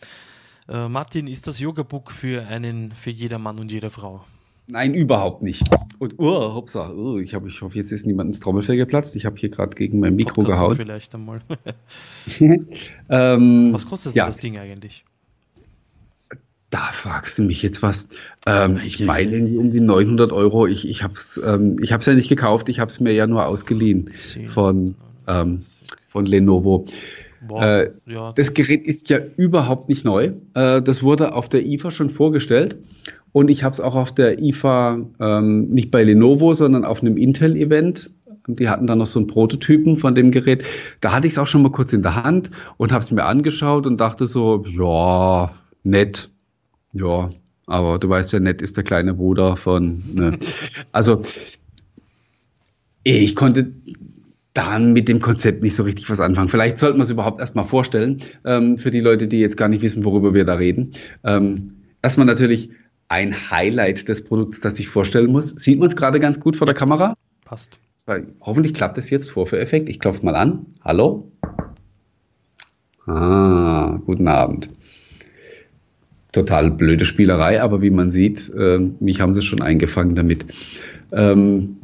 [0.67, 4.23] Äh, Martin, ist das Yoga-Book für einen, für jeder Mann und jede Frau?
[4.67, 5.63] Nein, überhaupt nicht.
[5.99, 9.15] Und oh, hoppsa, oh, ich, hab, ich hoffe, jetzt ist niemand ins Trommelfell geplatzt.
[9.15, 10.75] Ich habe hier gerade gegen mein Mikro Podcast gehauen.
[10.75, 11.41] Vielleicht einmal.
[13.09, 14.27] ähm, Was kostet ja.
[14.27, 15.03] das Ding eigentlich?
[16.71, 18.07] Da fragst du mich jetzt was.
[18.47, 20.67] Ähm, ich meine irgendwie um die 900 Euro.
[20.67, 23.27] Ich, ich habe es ähm, ich hab's ja nicht gekauft, ich habe es mir ja
[23.27, 24.09] nur ausgeliehen
[24.47, 24.95] von,
[25.27, 25.63] ähm,
[26.05, 26.85] von Lenovo.
[27.45, 28.31] Boah, äh, ja.
[28.33, 30.31] Das Gerät ist ja überhaupt nicht neu.
[30.53, 32.77] Äh, das wurde auf der IFA schon vorgestellt
[33.33, 37.17] und ich habe es auch auf der IFA ähm, nicht bei Lenovo, sondern auf einem
[37.17, 38.11] Intel-Event.
[38.47, 40.63] Die hatten da noch so einen Prototypen von dem Gerät.
[41.01, 43.25] Da hatte ich es auch schon mal kurz in der Hand und habe es mir
[43.25, 45.53] angeschaut und dachte so, ja,
[45.83, 46.29] nett.
[46.93, 47.29] Ja,
[47.67, 50.03] aber du weißt ja, nett ist der kleine Bruder von.
[50.13, 50.37] Ne.
[50.91, 51.21] Also,
[53.03, 53.71] ich konnte
[54.53, 56.49] dann mit dem Konzept nicht so richtig was anfangen.
[56.49, 59.81] Vielleicht sollten wir es überhaupt erstmal vorstellen, ähm, für die Leute, die jetzt gar nicht
[59.81, 60.91] wissen, worüber wir da reden.
[61.23, 62.69] Ähm, erstmal natürlich
[63.07, 65.51] ein Highlight des Produkts, das ich vorstellen muss.
[65.51, 67.15] Sieht man es gerade ganz gut vor der Kamera?
[67.45, 67.77] Passt.
[68.05, 69.87] Weil hoffentlich klappt es jetzt Vorführeffekt.
[69.87, 70.65] Ich klopfe mal an.
[70.83, 71.31] Hallo?
[73.05, 74.69] Ah, guten Abend
[76.31, 80.45] total blöde Spielerei, aber wie man sieht, äh, mich haben sie schon eingefangen damit.
[81.11, 81.77] Ähm,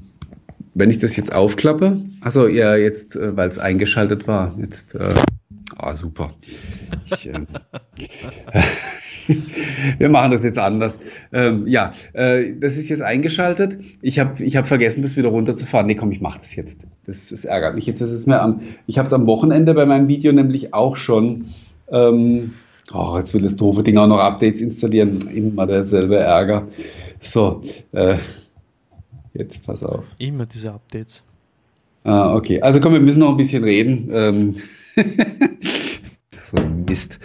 [0.74, 5.14] wenn ich das jetzt aufklappe, also ja, jetzt, äh, weil es eingeschaltet war, jetzt, äh,
[5.82, 6.34] oh, super.
[7.06, 7.42] Ich, äh,
[9.98, 11.00] wir machen das jetzt anders.
[11.34, 13.78] Ähm, ja, äh, das ist jetzt eingeschaltet.
[14.02, 15.88] Ich habe ich hab vergessen, das wieder runterzufahren.
[15.88, 16.88] Nee, komm, ich mache das jetzt.
[17.06, 18.02] Das, das ärgert mich jetzt.
[18.02, 21.54] Das ist mir am, ich habe es am Wochenende bei meinem Video nämlich auch schon
[21.92, 22.54] ähm,
[22.94, 25.20] Oh, jetzt will das doofe Ding auch noch Updates installieren.
[25.30, 26.68] Immer derselbe Ärger.
[27.22, 27.62] So,
[27.92, 28.18] äh,
[29.34, 30.06] jetzt pass auf.
[30.20, 31.24] Immer diese Updates.
[32.04, 32.62] Ah, okay.
[32.62, 34.10] Also komm, wir müssen noch ein bisschen reden.
[34.14, 34.56] Ähm
[36.52, 37.20] so Mist.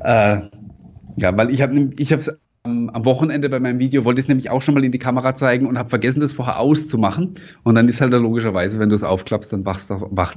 [0.00, 0.42] Äh,
[1.16, 2.30] ja, weil ich habe ich es
[2.64, 5.34] am Wochenende bei meinem Video wollte ich es nämlich auch schon mal in die Kamera
[5.34, 7.34] zeigen und habe vergessen, das vorher auszumachen.
[7.64, 9.80] Und dann ist halt da logischerweise, wenn du es aufklappst, dann wacht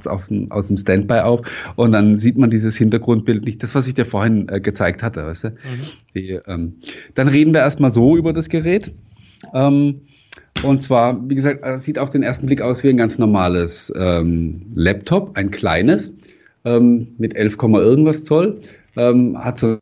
[0.00, 1.42] es aus dem, aus dem Standby auf
[1.76, 3.62] und dann sieht man dieses Hintergrundbild nicht.
[3.62, 5.48] Das, was ich dir vorhin äh, gezeigt hatte, weißt du?
[5.50, 5.54] Mhm.
[6.16, 6.74] Die, ähm,
[7.14, 8.92] dann reden wir erstmal so über das Gerät.
[9.54, 10.00] Ähm,
[10.64, 13.92] und zwar, wie gesagt, äh, sieht auf den ersten Blick aus wie ein ganz normales
[13.96, 16.18] ähm, Laptop, ein kleines,
[16.64, 18.58] ähm, mit 11, irgendwas Zoll.
[18.96, 19.78] Ähm, hat so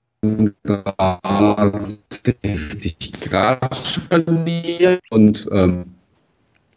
[0.62, 5.85] 360 Grad Scharnier und ähm,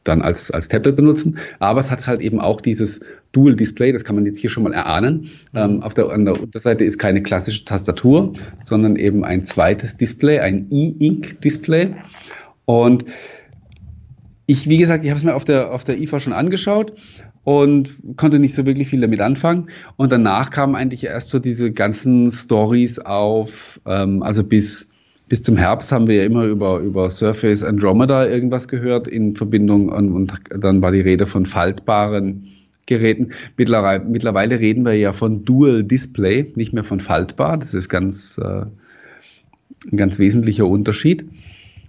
[0.04, 1.38] dann als, als Tablet benutzen.
[1.60, 4.64] Aber es hat halt eben auch dieses Dual Display, das kann man jetzt hier schon
[4.64, 5.30] mal erahnen.
[5.52, 5.60] Mhm.
[5.60, 8.34] Ähm, auf der, an der Unterseite ist keine klassische Tastatur,
[8.64, 11.96] sondern eben ein zweites Display, ein E-Ink Display.
[12.66, 13.06] Und
[14.46, 16.94] ich, wie gesagt, ich habe es mir auf der, auf der IFA schon angeschaut
[17.48, 19.70] und konnte nicht so wirklich viel damit anfangen.
[19.96, 24.90] Und danach kamen eigentlich erst so diese ganzen Stories auf, ähm, also bis,
[25.30, 29.88] bis zum Herbst haben wir ja immer über, über Surface Andromeda irgendwas gehört in Verbindung
[29.88, 32.50] und, und dann war die Rede von faltbaren
[32.86, 33.30] Geräten.
[33.56, 37.58] Mittlerweile, mittlerweile reden wir ja von Dual Display, nicht mehr von faltbar.
[37.58, 38.66] Das ist ganz, äh,
[39.90, 41.26] ein ganz wesentlicher Unterschied.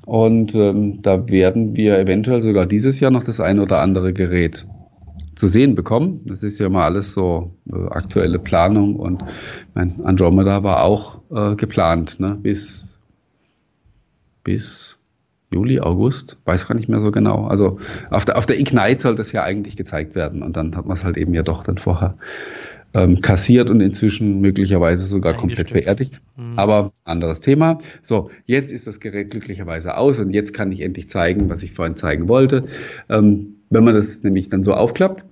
[0.07, 4.65] Und ähm, da werden wir eventuell sogar dieses Jahr noch das ein oder andere Gerät
[5.39, 6.21] zu sehen bekommen.
[6.25, 9.23] Das ist ja mal alles so äh, aktuelle Planung und
[9.75, 12.37] mein Andromeda war auch äh, geplant, ne?
[12.41, 12.99] bis,
[14.43, 14.99] bis
[15.51, 17.47] Juli, August, weiß gar nicht mehr so genau.
[17.47, 17.79] Also
[18.11, 20.97] auf der, auf der Ignite soll das ja eigentlich gezeigt werden und dann hat man
[20.97, 22.19] es halt eben ja doch dann vorher
[22.95, 26.21] ähm, kassiert und inzwischen möglicherweise sogar komplett beerdigt.
[26.37, 26.59] Mhm.
[26.59, 27.79] Aber anderes Thema.
[28.03, 31.73] So, jetzt ist das Gerät glücklicherweise aus und jetzt kann ich endlich zeigen, was ich
[31.73, 32.65] vorhin zeigen wollte.
[33.09, 35.25] Ähm, wenn man das nämlich dann so aufklappt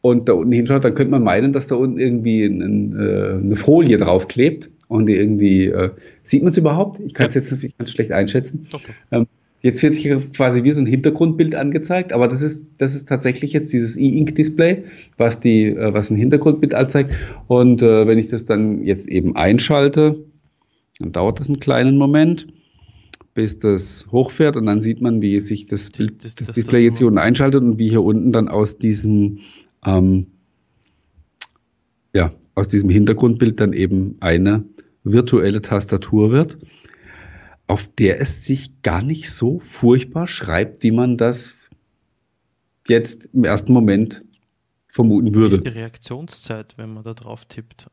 [0.00, 3.56] und da unten hinschaut, dann könnte man meinen, dass da unten irgendwie ein, äh, eine
[3.56, 5.90] Folie draufklebt und irgendwie, äh,
[6.24, 7.00] sieht man es überhaupt?
[7.00, 7.40] Ich kann es ja.
[7.40, 8.66] jetzt natürlich ganz schlecht einschätzen.
[8.72, 8.92] Okay.
[9.10, 9.26] Ähm,
[9.62, 13.52] jetzt wird hier quasi wie so ein Hintergrundbild angezeigt, aber das ist, das ist tatsächlich
[13.52, 14.84] jetzt dieses E-Ink-Display,
[15.16, 17.14] was, die, äh, was ein Hintergrundbild anzeigt.
[17.46, 20.24] Und äh, wenn ich das dann jetzt eben einschalte,
[20.98, 22.46] dann dauert das einen kleinen Moment
[23.34, 26.84] bis das hochfährt und dann sieht man, wie sich das, Bild, das, das, das Display
[26.84, 29.38] jetzt hier unten einschaltet und wie hier unten dann aus diesem
[29.86, 30.26] ähm,
[32.14, 34.64] ja, aus diesem Hintergrundbild dann eben eine
[35.04, 36.58] virtuelle Tastatur wird,
[37.72, 41.70] auf der es sich gar nicht so furchtbar schreibt, wie man das
[42.86, 44.22] jetzt im ersten Moment
[44.88, 45.52] vermuten würde.
[45.52, 47.86] Wie ist die Reaktionszeit, wenn man da drauf tippt?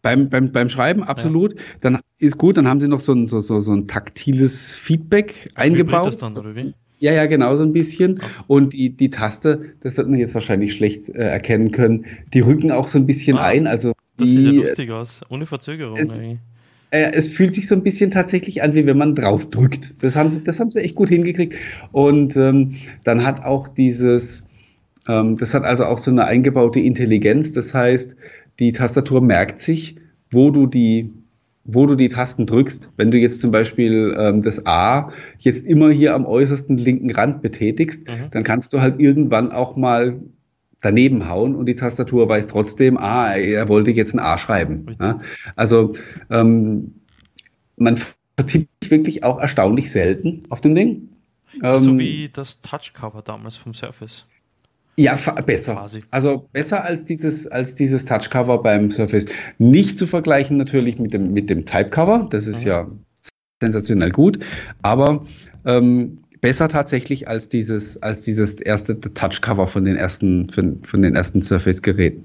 [0.00, 1.58] Beim, beim, beim Schreiben absolut.
[1.58, 1.64] Ja.
[1.80, 5.50] Dann ist gut, dann haben sie noch so ein, so, so, so ein taktiles Feedback
[5.56, 6.06] eingebaut.
[6.06, 6.72] Das dann, oder wie?
[7.00, 8.20] Ja, ja, genau so ein bisschen.
[8.46, 12.70] Und die, die Taste, das wird man jetzt wahrscheinlich schlecht äh, erkennen können, die rücken
[12.70, 13.66] auch so ein bisschen ah, ein.
[13.66, 15.96] Also das die, sieht ja lustig aus, ohne Verzögerung.
[15.96, 16.22] Es,
[16.90, 19.94] äh, es fühlt sich so ein bisschen tatsächlich an, wie wenn man drauf drückt.
[20.02, 21.54] Das haben sie, das haben sie echt gut hingekriegt.
[21.92, 22.74] Und ähm,
[23.04, 24.44] dann hat auch dieses,
[25.08, 27.52] ähm, das hat also auch so eine eingebaute Intelligenz.
[27.52, 28.16] Das heißt,
[28.58, 29.96] die Tastatur merkt sich,
[30.30, 31.12] wo du die
[31.68, 32.90] wo du die Tasten drückst.
[32.96, 35.10] Wenn du jetzt zum Beispiel ähm, das A
[35.40, 38.30] jetzt immer hier am äußersten linken Rand betätigst, mhm.
[38.30, 40.20] dann kannst du halt irgendwann auch mal
[40.82, 44.96] daneben hauen und die Tastatur weiß trotzdem, ah, er wollte jetzt ein A schreiben.
[45.00, 45.20] Ja?
[45.56, 45.94] Also
[46.30, 46.94] ähm,
[47.76, 47.98] man
[48.36, 51.08] vertippt wirklich auch erstaunlich selten auf dem Ding.
[51.60, 54.26] so ähm, wie das Touchcover damals vom Surface.
[54.98, 55.14] Ja,
[55.44, 55.74] besser.
[55.74, 56.02] Quasi.
[56.10, 59.26] Also besser als dieses, als dieses Touchcover beim Surface.
[59.58, 62.28] Nicht zu vergleichen natürlich mit dem, mit dem Typecover.
[62.30, 62.68] Das ist mhm.
[62.68, 62.90] ja
[63.60, 64.38] sensationell gut.
[64.82, 65.26] Aber
[65.66, 71.14] ähm, besser tatsächlich als dieses, als dieses erste Touchcover von den ersten, von, von den
[71.14, 72.24] ersten Surface-Geräten.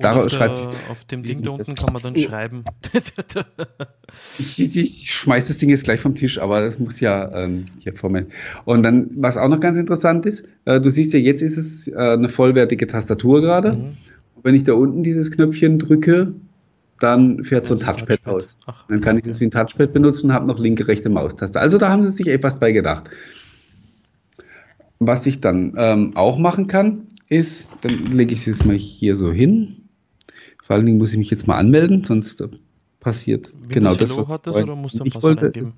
[0.00, 2.64] Daraus schreibt sich, auf dem Ding da unten kann man dann schreiben.
[4.38, 7.66] ich, ich, ich schmeiß das Ding jetzt gleich vom Tisch, aber das muss ja ähm,
[7.80, 8.26] hier vor mir.
[8.64, 11.86] Und dann, was auch noch ganz interessant ist, äh, du siehst ja, jetzt ist es
[11.86, 13.74] äh, eine vollwertige Tastatur gerade.
[13.74, 13.96] Mhm.
[14.42, 16.34] Wenn ich da unten dieses Knöpfchen drücke,
[17.04, 18.34] dann fährt so ein Touchpad, Touchpad.
[18.34, 18.58] aus.
[18.66, 21.60] Ach, dann kann ich das wie ein Touchpad benutzen, habe noch linke, rechte Maustaste.
[21.60, 23.10] Also da haben sie sich etwas bei gedacht.
[24.98, 29.16] Was ich dann ähm, auch machen kann, ist, dann lege ich es jetzt mal hier
[29.16, 29.76] so hin.
[30.62, 32.42] Vor allen Dingen muss ich mich jetzt mal anmelden, sonst
[33.00, 35.74] passiert Windows genau das, was hat das, oder musst du ein Passwort eingeben?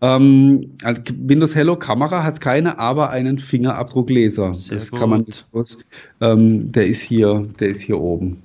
[0.00, 4.54] Ähm, also Windows Hello Kamera hat keine, aber einen Fingerabdruckleser.
[4.54, 5.00] Sehr das gut.
[5.00, 5.78] kann man aus,
[6.22, 8.42] ähm, der ist hier, der ist hier oben.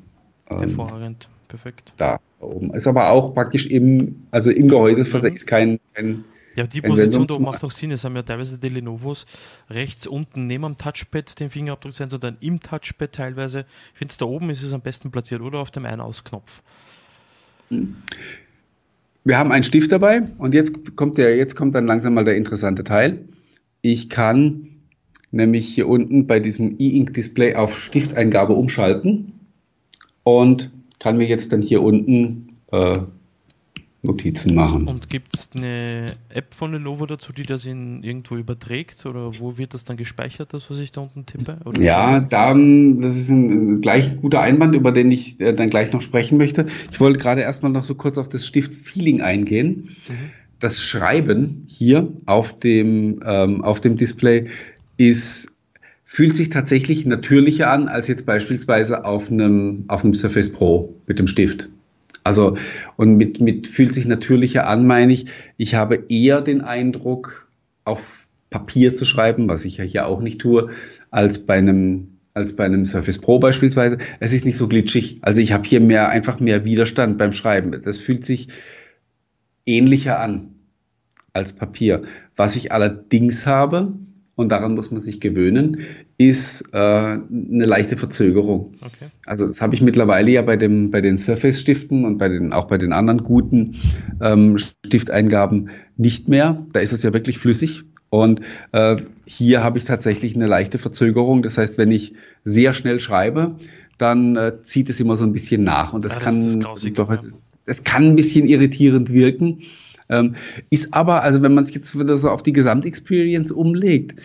[0.50, 1.94] Ähm, Hervorragend, perfekt.
[1.98, 2.74] Da oben.
[2.74, 5.36] Ist aber auch praktisch im, also im Gehäuse mhm.
[5.36, 6.24] ist kein, kein
[6.56, 7.92] ja, die Position da macht auch Sinn.
[7.92, 9.28] Es haben ja teilweise die Lenovos
[9.70, 13.66] rechts unten neben dem Touchpad den Fingerabdrucksensor, dann im Touchpad teilweise.
[13.94, 16.64] Ich finde es da oben ist es am besten platziert oder auf dem Ein-Aus-Knopf.
[19.24, 22.36] Wir haben einen Stift dabei und jetzt kommt der, jetzt kommt dann langsam mal der
[22.36, 23.26] interessante Teil.
[23.84, 24.70] Ich kann
[25.30, 29.34] nämlich hier unten bei diesem E-Ink-Display auf Stifteingabe umschalten
[30.24, 30.72] und
[31.04, 32.98] kann mir jetzt dann hier unten äh,
[34.04, 34.88] Notizen machen.
[34.88, 39.06] Und gibt es eine App von Lenovo dazu, die das in irgendwo überträgt?
[39.06, 41.58] Oder wo wird das dann gespeichert, das, was ich da unten tippe?
[41.66, 45.92] Oder ja, dann, das ist ein gleich guter Einwand, über den ich äh, dann gleich
[45.92, 46.68] noch sprechen möchte.
[46.92, 49.96] Ich wollte gerade erstmal noch so kurz auf das Stift-Feeling eingehen.
[50.08, 50.32] Mhm.
[50.60, 54.48] Das Schreiben hier auf dem, ähm, auf dem Display
[54.96, 55.53] ist
[56.14, 61.18] fühlt sich tatsächlich natürlicher an als jetzt beispielsweise auf einem, auf einem Surface Pro mit
[61.18, 61.70] dem Stift.
[62.24, 62.56] Also,
[62.98, 65.26] und mit, mit fühlt sich natürlicher an, meine ich,
[65.58, 67.48] ich habe eher den Eindruck,
[67.84, 70.70] auf Papier zu schreiben, was ich ja hier auch nicht tue,
[71.10, 73.98] als bei einem als bei einem Surface Pro beispielsweise.
[74.20, 75.18] Es ist nicht so glitschig.
[75.22, 77.72] Also ich habe hier mehr, einfach mehr Widerstand beim Schreiben.
[77.84, 78.50] Das fühlt sich
[79.66, 80.54] ähnlicher an
[81.34, 82.04] als Papier.
[82.36, 83.94] Was ich allerdings habe,
[84.36, 85.80] und daran muss man sich gewöhnen,
[86.18, 88.76] ist äh, eine leichte Verzögerung.
[88.82, 89.12] Okay.
[89.26, 92.66] Also das habe ich mittlerweile ja bei, dem, bei den Surface-Stiften und bei den, auch
[92.66, 93.76] bei den anderen guten
[94.22, 96.66] ähm, Stifteingaben nicht mehr.
[96.72, 97.84] Da ist es ja wirklich flüssig.
[98.10, 98.42] Und
[98.74, 101.42] äh, hier habe ich tatsächlich eine leichte Verzögerung.
[101.42, 103.56] Das heißt, wenn ich sehr schnell schreibe,
[103.98, 105.94] dann äh, zieht es immer so ein bisschen nach.
[105.94, 107.20] Und das, ja, das kann doch, ja.
[107.66, 109.62] es kann ein bisschen irritierend wirken.
[110.10, 110.36] Ähm,
[110.70, 114.22] ist aber, also wenn man es jetzt wieder so auf die Gesamtexperience umlegt,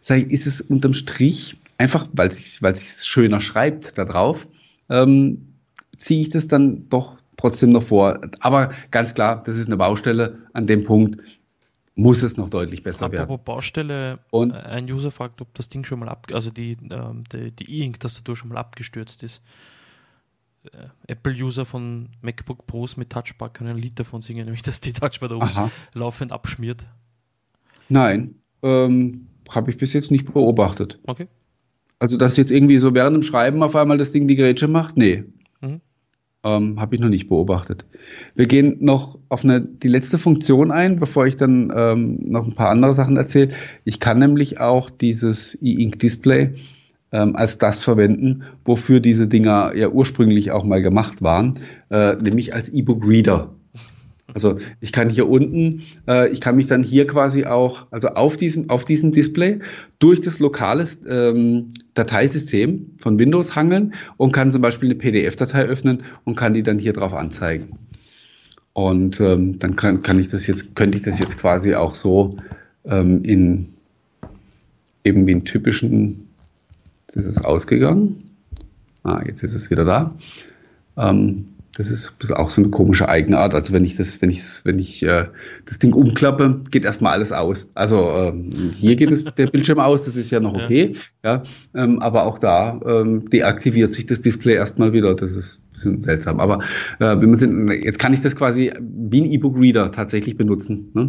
[0.00, 4.46] sag ich, ist es unterm Strich einfach, weil es weil sich schöner schreibt da drauf,
[4.88, 5.54] ähm,
[5.98, 8.20] ziehe ich das dann doch trotzdem noch vor.
[8.40, 10.38] Aber ganz klar, das ist eine Baustelle.
[10.52, 11.20] An dem Punkt
[11.94, 13.42] muss es noch deutlich besser Apropos werden.
[13.44, 17.24] Baustelle, und äh, ein User fragt, ob das Ding schon mal ab, also die ähm,
[17.32, 19.42] E-Ink-Tastatur schon mal abgestürzt ist.
[20.64, 24.92] Äh, Apple-User von MacBook Pros mit Touchbar können ein Lied davon singen, nämlich dass die
[24.92, 26.86] Touchbar da oben laufend abschmiert.
[27.88, 30.98] Nein, ähm, habe ich bis jetzt nicht beobachtet.
[31.06, 31.28] Okay.
[31.98, 34.96] Also, dass jetzt irgendwie so während dem Schreiben auf einmal das Ding die Gerätsche macht?
[34.96, 35.24] Nee.
[35.60, 35.80] Mhm.
[36.44, 37.84] Ähm, habe ich noch nicht beobachtet.
[38.34, 42.54] Wir gehen noch auf eine, die letzte Funktion ein, bevor ich dann ähm, noch ein
[42.54, 43.52] paar andere Sachen erzähle.
[43.84, 46.54] Ich kann nämlich auch dieses E-Ink Display
[47.12, 51.58] ähm, als das verwenden, wofür diese Dinger ja ursprünglich auch mal gemacht waren,
[51.90, 53.54] äh, nämlich als E-Book-Reader.
[54.34, 58.36] Also ich kann hier unten, äh, ich kann mich dann hier quasi auch, also auf
[58.36, 59.60] diesem, auf diesem Display
[59.98, 66.02] durch das lokale ähm, Dateisystem von Windows hangeln und kann zum Beispiel eine PDF-Datei öffnen
[66.24, 67.78] und kann die dann hier drauf anzeigen.
[68.72, 72.36] Und ähm, dann kann, kann ich das jetzt, könnte ich das jetzt quasi auch so
[72.84, 73.68] ähm, in
[75.04, 76.28] eben wie einen typischen
[77.14, 78.30] Jetzt ist es ausgegangen.
[79.02, 80.14] Ah, jetzt ist es wieder da.
[80.96, 83.54] Ähm, das ist auch so eine komische Eigenart.
[83.54, 85.26] Also wenn ich das, wenn ich, wenn ich äh,
[85.64, 87.70] das Ding umklappe, geht erstmal alles aus.
[87.74, 90.94] Also ähm, hier geht es, der Bildschirm aus, das ist ja noch okay.
[91.24, 91.42] Ja,
[91.74, 95.14] ja ähm, aber auch da ähm, deaktiviert sich das Display erstmal wieder.
[95.14, 96.40] Das ist ein bisschen seltsam.
[96.40, 96.58] Aber
[96.98, 100.90] äh, wenn man sind, jetzt kann ich das quasi wie ein E-Book-Reader tatsächlich benutzen.
[100.92, 101.08] Ne?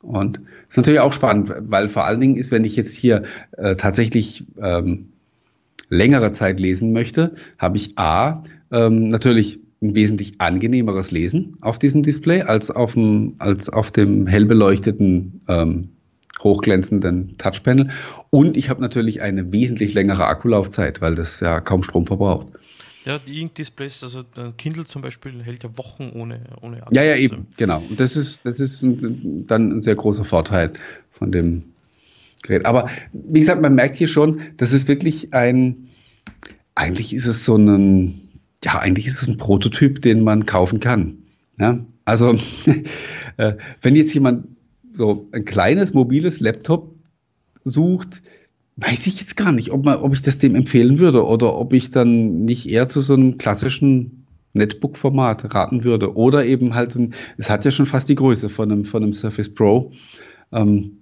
[0.00, 3.24] Und ist natürlich auch spannend, weil vor allen Dingen ist, wenn ich jetzt hier
[3.56, 5.08] äh, tatsächlich ähm,
[5.88, 12.02] längere Zeit lesen möchte, habe ich A, ähm, natürlich ein wesentlich angenehmeres Lesen auf diesem
[12.02, 15.90] Display als auf dem, als auf dem hell beleuchteten, ähm,
[16.42, 17.90] hochglänzenden Touchpanel.
[18.30, 22.48] Und ich habe natürlich eine wesentlich längere Akkulaufzeit, weil das ja kaum Strom verbraucht.
[23.04, 24.24] Ja, die Ink-Displays, also
[24.58, 26.92] Kindle zum Beispiel hält ja Wochen ohne, ohne Akku.
[26.92, 27.80] Ja, ja, eben, genau.
[27.88, 30.72] Und das ist, das ist ein, dann ein sehr großer Vorteil
[31.12, 31.62] von dem
[32.42, 32.66] Gerät.
[32.66, 35.88] Aber wie gesagt, man merkt hier schon, das ist wirklich ein,
[36.74, 38.25] eigentlich ist es so ein,
[38.64, 41.18] ja, eigentlich ist es ein Prototyp, den man kaufen kann.
[41.58, 41.78] Ja?
[42.04, 42.38] Also,
[43.36, 44.48] äh, wenn jetzt jemand
[44.92, 46.94] so ein kleines mobiles Laptop
[47.64, 48.22] sucht,
[48.76, 51.72] weiß ich jetzt gar nicht, ob, man, ob ich das dem empfehlen würde oder ob
[51.72, 56.16] ich dann nicht eher zu so einem klassischen Netbook-Format raten würde.
[56.16, 56.96] Oder eben halt,
[57.36, 59.92] es hat ja schon fast die Größe von einem, von einem Surface Pro.
[60.52, 60.98] Ähm,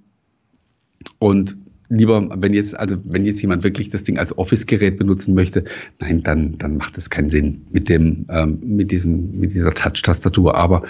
[1.19, 1.57] und
[1.97, 5.65] lieber, wenn jetzt, also wenn jetzt jemand wirklich das Ding als Office-Gerät benutzen möchte,
[6.01, 10.57] nein, dann, dann macht es keinen Sinn mit dem, ähm, mit diesem, mit dieser Touch-Tastatur.
[10.57, 10.83] Aber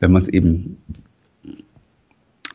[0.00, 0.76] wenn man es eben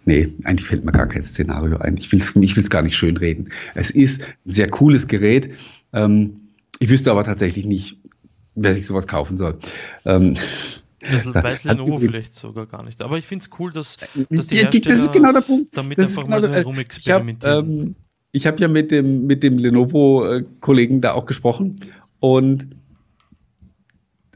[0.07, 1.97] Nee, eigentlich fällt mir gar kein Szenario ein.
[1.97, 3.49] Ich will es ich gar nicht schönreden.
[3.75, 5.49] Es ist ein sehr cooles Gerät.
[5.91, 6.47] Ähm,
[6.79, 7.97] ich wüsste aber tatsächlich nicht,
[8.55, 9.59] wer sich sowas kaufen soll.
[10.05, 10.35] Ähm,
[10.99, 13.01] das weiß Lenovo vielleicht sogar gar nicht.
[13.01, 13.97] Aber ich finde es cool, dass,
[14.29, 15.77] dass die Hersteller das ist genau der Punkt.
[15.77, 17.95] damit das einfach genau mal so herumexperimentieren.
[18.31, 21.75] Ich habe ähm, hab ja mit dem, mit dem Lenovo-Kollegen da auch gesprochen
[22.19, 22.67] und,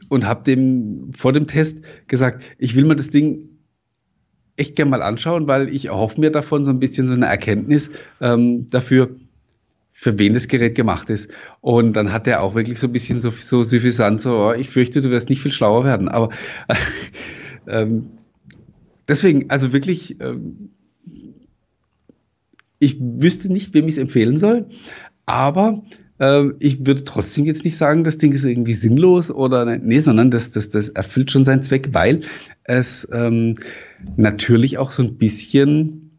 [0.10, 3.48] und habe dem vor dem Test gesagt, ich will mal das Ding
[4.56, 7.92] echt gerne mal anschauen, weil ich erhoffe mir davon so ein bisschen so eine Erkenntnis
[8.20, 9.16] ähm, dafür,
[9.92, 11.30] für wen das Gerät gemacht ist.
[11.60, 14.70] Und dann hat er auch wirklich so ein bisschen so, so suffisant, so, oh, ich
[14.70, 16.10] fürchte, du wirst nicht viel schlauer werden.
[16.10, 16.30] Aber
[17.68, 18.12] ähm,
[19.08, 20.70] deswegen, also wirklich, ähm,
[22.80, 24.66] ich wüsste nicht, wem ich es empfehlen soll,
[25.28, 25.84] aber
[26.20, 30.32] ähm, ich würde trotzdem jetzt nicht sagen, das Ding ist irgendwie sinnlos oder nee, sondern
[30.32, 32.22] das, das, das erfüllt schon seinen Zweck, weil
[32.64, 33.56] es ähm,
[34.16, 36.11] natürlich auch so ein bisschen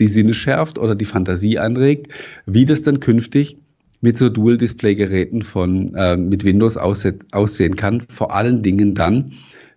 [0.00, 2.12] die Sinne schärft oder die Fantasie anregt,
[2.46, 3.58] wie das dann künftig
[4.00, 8.02] mit so Dual-Display-Geräten von äh, mit Windows aussehen kann.
[8.08, 9.32] Vor allen Dingen dann,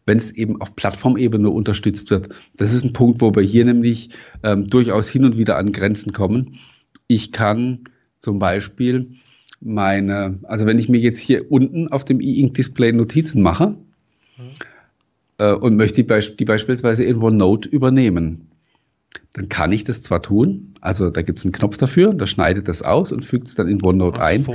[0.05, 2.29] wenn es eben auf Plattformebene unterstützt wird.
[2.57, 4.09] Das ist ein Punkt, wo wir hier nämlich
[4.43, 6.59] ähm, durchaus hin und wieder an Grenzen kommen.
[7.07, 7.85] Ich kann
[8.19, 9.11] zum Beispiel
[9.61, 13.77] meine, also wenn ich mir jetzt hier unten auf dem E-Ink-Display Notizen mache
[14.37, 14.43] mhm.
[15.37, 18.47] äh, und möchte die, die, beispielsweise in OneNote übernehmen,
[19.33, 22.67] dann kann ich das zwar tun, also da gibt es einen Knopf dafür, da schneidet
[22.67, 24.45] das aus und fügt es dann in OneNote ein,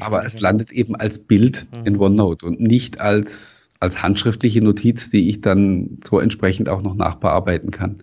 [0.00, 1.86] aber es landet eben als Bild mhm.
[1.86, 6.94] in OneNote und nicht als, als handschriftliche Notiz, die ich dann so entsprechend auch noch
[6.94, 8.02] nachbearbeiten kann.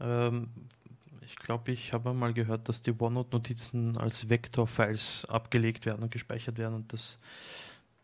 [0.00, 0.28] Ja.
[0.28, 0.48] Ähm,
[1.24, 6.58] ich glaube, ich habe mal gehört, dass die OneNote-Notizen als Vektorfiles abgelegt werden und gespeichert
[6.58, 7.18] werden und das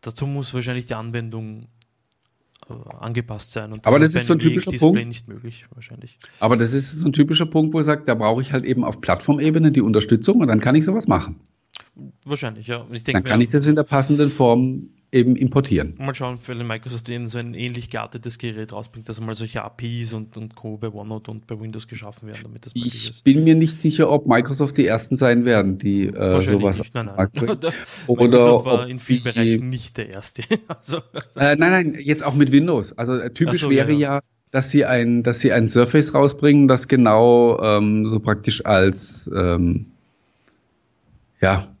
[0.01, 1.67] dazu muss wahrscheinlich die Anwendung
[2.99, 3.71] angepasst sein.
[3.71, 5.07] Und das aber das ist, ist so ein typischer Display Punkt.
[5.07, 6.17] nicht möglich, wahrscheinlich.
[6.39, 8.83] Aber das ist so ein typischer Punkt, wo ich sage, da brauche ich halt eben
[8.83, 11.39] auf Plattformebene die Unterstützung und dann kann ich sowas machen.
[12.25, 12.85] Wahrscheinlich, ja.
[13.05, 15.95] Dann kann ich das in der passenden Form eben importieren.
[15.97, 20.13] Mal schauen, wenn Microsoft eben so ein ähnlich geartetes Gerät rausbringt, dass mal solche APIs
[20.13, 20.77] und, und Co.
[20.77, 23.09] bei OneNote und bei Windows geschaffen werden, damit das ich ist.
[23.17, 26.93] Ich bin mir nicht sicher, ob Microsoft die ersten sein werden, die äh, sowas nicht,
[26.93, 27.29] nein, nein.
[28.07, 30.43] Oder Microsoft war in vielen Bereichen nicht der erste.
[30.67, 30.97] also.
[31.35, 32.97] äh, nein, nein, jetzt auch mit Windows.
[32.97, 36.67] Also äh, typisch so, wäre ja, ja dass sie ein, dass sie ein Surface rausbringen,
[36.67, 39.87] das genau ähm, so praktisch als ähm,
[41.41, 41.74] ja,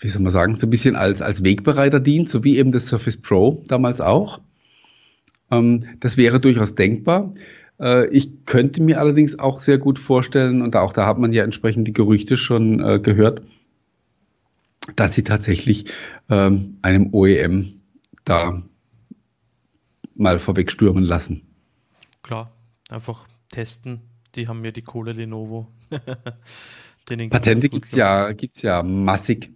[0.00, 2.86] wie soll man sagen, so ein bisschen als, als Wegbereiter dient, so wie eben das
[2.86, 4.40] Surface Pro damals auch.
[5.50, 7.34] Ähm, das wäre durchaus denkbar.
[7.80, 11.44] Äh, ich könnte mir allerdings auch sehr gut vorstellen, und auch da hat man ja
[11.44, 13.42] entsprechend die Gerüchte schon äh, gehört,
[14.94, 15.86] dass sie tatsächlich
[16.30, 17.80] ähm, einem OEM
[18.24, 18.62] da
[20.14, 21.42] mal vorwegstürmen lassen.
[22.22, 22.52] Klar,
[22.88, 24.00] einfach testen.
[24.34, 25.68] Die haben ja die Kohle Lenovo.
[27.30, 29.50] Patente gibt es ja, gibt's ja massig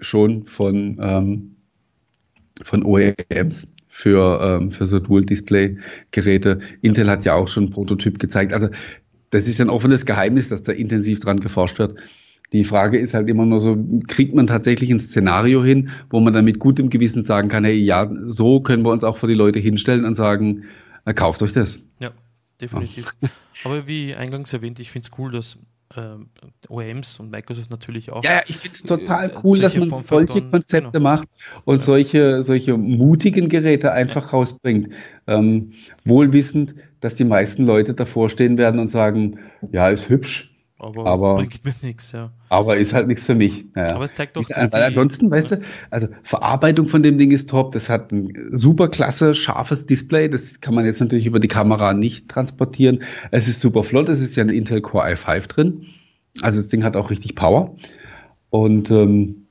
[0.00, 1.56] schon von, ähm,
[2.62, 6.60] von OEMs für, ähm, für so Dual-Display-Geräte.
[6.82, 8.52] Intel hat ja auch schon einen Prototyp gezeigt.
[8.52, 8.68] Also
[9.30, 11.96] das ist ein offenes Geheimnis, dass da intensiv dran geforscht wird.
[12.52, 13.76] Die Frage ist halt immer nur so,
[14.06, 17.76] kriegt man tatsächlich ein Szenario hin, wo man dann mit gutem Gewissen sagen kann, hey,
[17.76, 20.64] ja, so können wir uns auch vor die Leute hinstellen und sagen,
[21.14, 21.80] kauft euch das.
[21.98, 22.12] Ja,
[22.60, 23.12] definitiv.
[23.20, 23.28] Ja.
[23.64, 25.58] Aber wie eingangs erwähnt, ich finde es cool, dass äh,
[26.68, 28.24] OEMs und Microsoft natürlich auch.
[28.24, 31.02] Ja, ich finde es total äh, cool, dass man solche Konzepte genau.
[31.02, 31.28] macht
[31.64, 31.82] und ja.
[31.82, 34.30] solche, solche mutigen Geräte einfach ja.
[34.30, 34.90] rausbringt.
[35.26, 35.72] Ähm,
[36.04, 39.38] wohlwissend, dass die meisten Leute davor stehen werden und sagen,
[39.72, 40.53] ja, ist hübsch.
[40.78, 42.32] Aber, aber bringt mir nichts, ja.
[42.48, 43.64] Aber ist halt nichts für mich.
[43.76, 43.94] Ja.
[43.94, 45.60] Aber es zeigt doch, ich, weil ansonsten, weißt du,
[45.90, 47.72] also Verarbeitung von dem Ding ist top.
[47.72, 50.28] Das hat ein super klasse, scharfes Display.
[50.28, 53.02] Das kann man jetzt natürlich über die Kamera nicht transportieren.
[53.30, 54.08] Es ist super flott.
[54.08, 55.86] Es ist ja ein Intel Core i5 drin.
[56.42, 57.76] Also das Ding hat auch richtig Power.
[58.50, 59.46] Und ähm,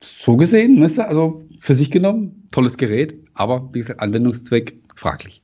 [0.00, 5.42] so gesehen, weißt du, also für sich genommen, tolles Gerät, aber wie gesagt, Anwendungszweck fraglich.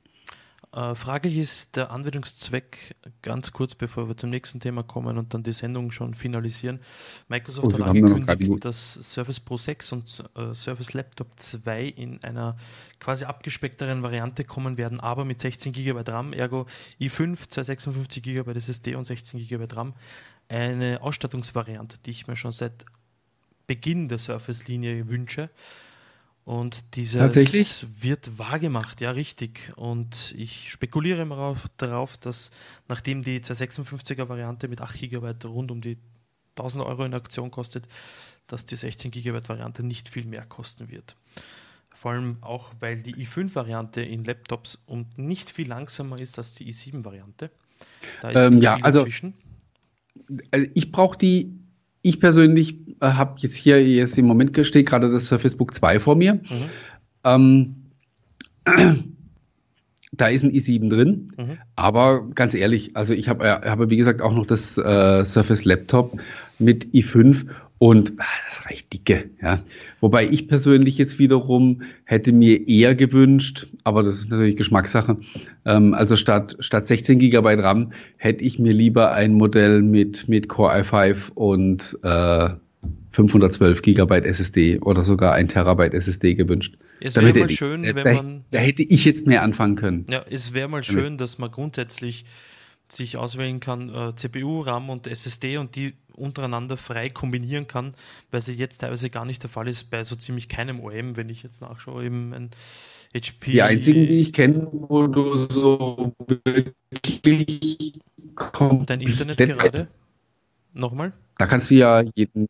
[0.76, 5.42] Äh, fraglich ist der Anwendungszweck, ganz kurz bevor wir zum nächsten Thema kommen und dann
[5.42, 6.80] die Sendung schon finalisieren.
[7.28, 12.58] Microsoft oh, hat angekündigt, dass Surface Pro 6 und äh, Surface Laptop 2 in einer
[13.00, 16.66] quasi abgespeckteren Variante kommen werden, aber mit 16 GB RAM, ergo
[17.00, 19.94] i5, 256 GB SSD und 16 GB RAM.
[20.48, 22.84] Eine Ausstattungsvariante, die ich mir schon seit
[23.66, 25.48] Beginn der Surface-Linie wünsche.
[26.46, 27.42] Und dieses
[28.00, 29.72] wird wahrgemacht, ja, richtig.
[29.74, 32.52] Und ich spekuliere immer darauf, dass
[32.86, 35.98] nachdem die 256er Variante mit 8 GB rund um die
[36.50, 37.88] 1000 Euro in Aktion kostet,
[38.46, 41.16] dass die 16 GB Variante nicht viel mehr kosten wird.
[41.92, 46.70] Vor allem auch, weil die i5-Variante in Laptops und nicht viel langsamer ist als die
[46.72, 47.50] i7-Variante.
[48.20, 49.34] Da ist ähm, ja, also, dazwischen.
[50.52, 51.65] Also ich brauche die
[52.06, 55.98] ich persönlich äh, habe jetzt hier jetzt im Moment steht gerade das Surface Book 2
[56.00, 56.34] vor mir.
[56.34, 56.40] Mhm.
[57.24, 57.74] Ähm,
[60.12, 61.58] da ist ein i7 drin, mhm.
[61.74, 65.64] aber ganz ehrlich, also ich habe äh, habe wie gesagt auch noch das äh, Surface
[65.64, 66.18] Laptop
[66.58, 67.46] mit i5
[67.78, 69.62] und ach, das reicht dicke, ja.
[70.00, 75.18] Wobei ich persönlich jetzt wiederum hätte mir eher gewünscht, aber das ist natürlich Geschmackssache.
[75.66, 80.48] Ähm, also statt, statt 16 GB RAM hätte ich mir lieber ein Modell mit, mit
[80.48, 82.48] Core i5 und äh,
[83.12, 86.76] 512 GB SSD oder sogar ein Terabyte SSD gewünscht.
[87.00, 88.44] Es wäre mal schön, da, wenn da, man.
[88.50, 90.06] Da hätte ich jetzt mehr anfangen können.
[90.10, 92.24] Ja, es wäre mal schön, dass man grundsätzlich
[92.88, 97.94] sich auswählen kann, äh, CPU, RAM und SSD und die untereinander frei kombinieren kann,
[98.30, 101.28] weil es jetzt teilweise gar nicht der Fall ist bei so ziemlich keinem OEM, wenn
[101.28, 102.50] ich jetzt nachschaue, eben ein
[103.14, 103.52] HP.
[103.52, 108.00] Die einzigen, die ich kenne, wo du so wirklich
[108.86, 109.88] Dein Internet gerade?
[110.74, 111.12] Nochmal?
[111.38, 112.48] Da kannst du ja jeden.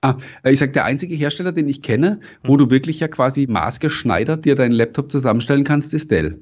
[0.00, 2.58] Ah, ich sag, der einzige Hersteller, den ich kenne, wo hm.
[2.58, 6.38] du wirklich ja quasi maßgeschneidert dir deinen Laptop zusammenstellen kannst, ist Dell.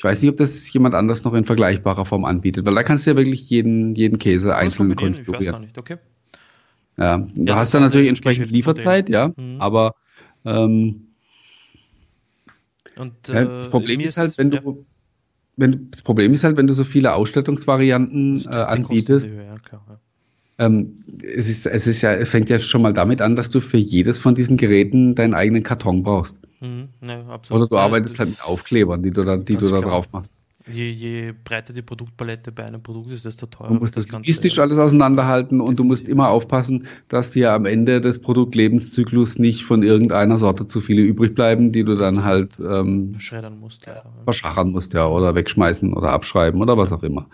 [0.00, 3.04] Ich weiß nicht, ob das jemand anders noch in vergleichbarer Form anbietet, weil da kannst
[3.04, 5.42] du ja wirklich jeden, jeden Käse einzeln konfigurieren.
[5.42, 5.96] Ich weiß gar nicht, okay.
[6.96, 9.60] Ja, du ja, hast dann natürlich entsprechend Lieferzeit, ja, mhm.
[9.60, 9.94] aber
[10.46, 11.08] ähm,
[12.96, 14.86] und, äh, ja, das Problem ist halt, wenn du,
[15.58, 20.64] wenn, das Problem ist halt, wenn du so viele Ausstattungsvarianten äh, anbietest, ja, klar, ja.
[20.64, 23.60] Ähm, es, ist, es ist ja, es fängt ja schon mal damit an, dass du
[23.60, 26.38] für jedes von diesen Geräten deinen eigenen Karton brauchst.
[26.60, 30.12] Mhm, ne, Oder du arbeitest halt mit Aufklebern, die du da, die du da drauf
[30.12, 30.30] machst.
[30.70, 33.68] Je, je, breiter die Produktpalette bei einem Produkt ist, desto teurer.
[33.68, 37.64] Du musst das, das logistisch alles auseinanderhalten und du musst immer aufpassen, dass dir am
[37.64, 42.60] Ende des Produktlebenszyklus nicht von irgendeiner Sorte zu viele übrig bleiben, die du dann halt
[42.60, 44.02] ähm, verschreddern musst, ja.
[44.24, 47.26] verschachern musst, ja, oder wegschmeißen oder abschreiben oder was auch immer.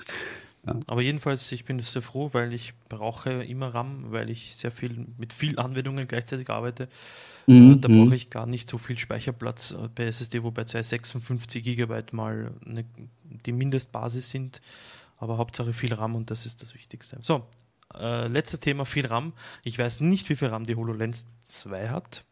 [0.65, 0.79] Ja.
[0.87, 5.07] Aber jedenfalls, ich bin sehr froh, weil ich brauche immer RAM, weil ich sehr viel
[5.19, 6.89] mit vielen Anwendungen gleichzeitig arbeite.
[7.47, 7.81] Mhm.
[7.81, 8.13] Da brauche mhm.
[8.13, 12.85] ich gar nicht so viel Speicherplatz äh, bei SSD, wobei 256 GB mal eine,
[13.25, 14.61] die Mindestbasis sind.
[15.19, 17.19] Aber Hauptsache viel RAM und das ist das Wichtigste.
[17.23, 17.47] So,
[17.95, 19.33] äh, letztes Thema, viel RAM.
[19.63, 22.25] Ich weiß nicht, wie viel RAM die HoloLens 2 hat.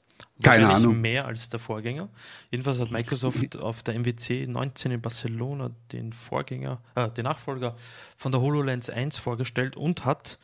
[0.43, 1.01] Keine Ahnung.
[1.01, 2.09] mehr als der Vorgänger.
[2.51, 7.77] Jedenfalls hat Microsoft auf der MWC 19 in Barcelona den Vorgänger, äh, den Nachfolger
[8.17, 10.39] von der HoloLens 1 vorgestellt und hat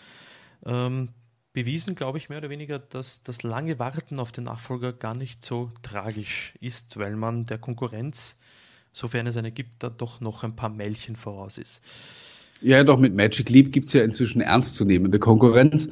[0.65, 1.11] ähm,
[1.53, 5.45] bewiesen, glaube ich, mehr oder weniger, dass das lange Warten auf den Nachfolger gar nicht
[5.45, 8.37] so tragisch ist, weil man der Konkurrenz,
[8.93, 11.83] sofern es eine gibt, da doch noch ein paar Mäilchen voraus ist.
[12.63, 15.89] Ja, doch, mit Magic Leap gibt es ja inzwischen ernstzunehmende Konkurrenz.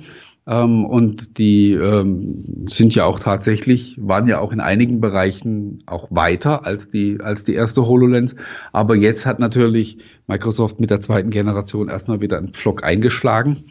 [0.47, 6.09] Ähm, und die ähm, sind ja auch tatsächlich, waren ja auch in einigen Bereichen auch
[6.11, 8.37] weiter als die, als die erste HoloLens.
[8.73, 13.65] Aber jetzt hat natürlich Microsoft mit der zweiten Generation erstmal wieder einen Pflock eingeschlagen.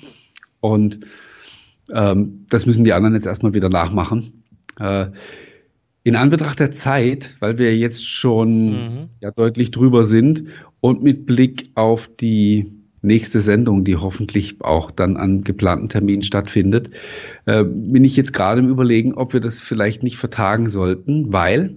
[0.60, 1.00] Und
[1.94, 4.44] ähm, das müssen die anderen jetzt erstmal wieder nachmachen.
[4.80, 5.08] Äh,
[6.04, 9.10] in Anbetracht der Zeit, weil wir jetzt schon mhm.
[9.22, 10.46] ja deutlich drüber sind
[10.80, 12.72] und mit Blick auf die
[13.02, 16.92] nächste Sendung, die hoffentlich auch dann an geplanten Terminen stattfindet,
[17.46, 21.76] äh, bin ich jetzt gerade im Überlegen, ob wir das vielleicht nicht vertagen sollten, weil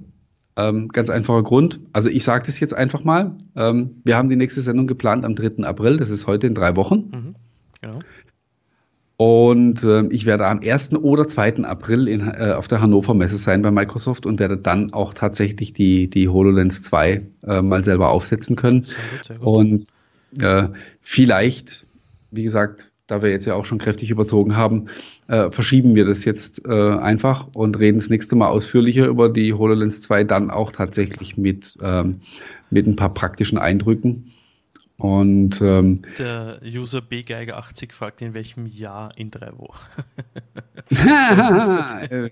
[0.57, 4.37] ähm, ganz einfacher Grund, also ich sage das jetzt einfach mal, ähm, wir haben die
[4.37, 5.65] nächste Sendung geplant am 3.
[5.65, 7.11] April, das ist heute in drei Wochen.
[7.13, 7.35] Mhm,
[7.81, 7.99] genau.
[9.21, 10.95] Und äh, ich werde am 1.
[10.95, 11.65] oder 2.
[11.65, 15.75] April in, äh, auf der Hannover Messe sein bei Microsoft und werde dann auch tatsächlich
[15.75, 18.85] die, die HoloLens 2 äh, mal selber aufsetzen können.
[18.85, 19.47] Sehr gut, sehr gut.
[19.47, 19.87] Und
[20.43, 20.69] äh,
[21.03, 21.85] vielleicht,
[22.31, 24.87] wie gesagt, da wir jetzt ja auch schon kräftig überzogen haben,
[25.29, 29.53] äh, verschieben wir das jetzt äh, einfach und reden das nächste Mal ausführlicher über die
[29.53, 32.23] HoloLens 2, dann auch tatsächlich mit, ähm,
[32.71, 34.33] mit ein paar praktischen Eindrücken.
[35.01, 39.81] Und ähm, der User bgeiger80 fragt, in welchem Jahr in drei Wochen.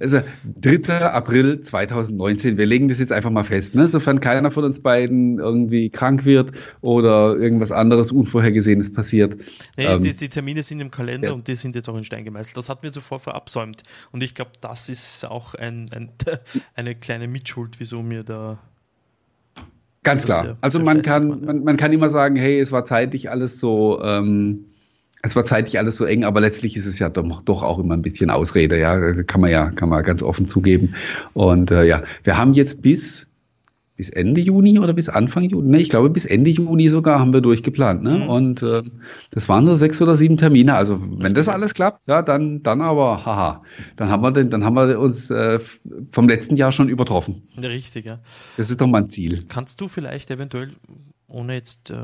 [0.00, 0.22] also
[0.58, 1.04] 3.
[1.04, 2.56] April 2019.
[2.56, 3.74] Wir legen das jetzt einfach mal fest.
[3.74, 3.86] Ne?
[3.88, 9.36] Sofern keiner von uns beiden irgendwie krank wird oder irgendwas anderes Unvorhergesehenes passiert.
[9.76, 11.34] Nee, ähm, die, die, Termine sind im Kalender ja.
[11.34, 12.56] und die sind jetzt auch in Stein gemeißelt.
[12.56, 13.82] Das hat mir zuvor verabsäumt.
[14.12, 16.08] Und ich glaube, das ist auch ein, ein,
[16.74, 18.58] eine kleine Mitschuld, wieso mir da
[20.04, 20.56] Ganz klar.
[20.60, 24.66] Also man kann, man, man kann immer sagen, hey, es war zeitlich alles so, ähm,
[25.22, 27.94] es war zeitlich alles so eng, aber letztlich ist es ja doch, doch auch immer
[27.94, 30.94] ein bisschen Ausrede, ja, kann man ja, kann man ganz offen zugeben.
[31.34, 33.31] Und äh, ja, wir haben jetzt bis
[33.96, 37.32] bis Ende Juni oder bis Anfang Juni, ne, ich glaube bis Ende Juni sogar haben
[37.32, 38.20] wir durchgeplant, ne?
[38.20, 38.28] Mhm.
[38.28, 38.82] Und äh,
[39.30, 40.74] das waren so sechs oder sieben Termine.
[40.74, 43.62] Also wenn das alles klappt, ja, dann, dann aber, haha,
[43.96, 45.58] dann haben wir den, dann haben wir uns äh,
[46.10, 47.42] vom letzten Jahr schon übertroffen.
[47.60, 48.20] Richtig, ja.
[48.56, 49.44] Das ist doch mal ein Ziel.
[49.48, 50.70] Kannst du vielleicht eventuell,
[51.28, 51.96] ohne jetzt äh,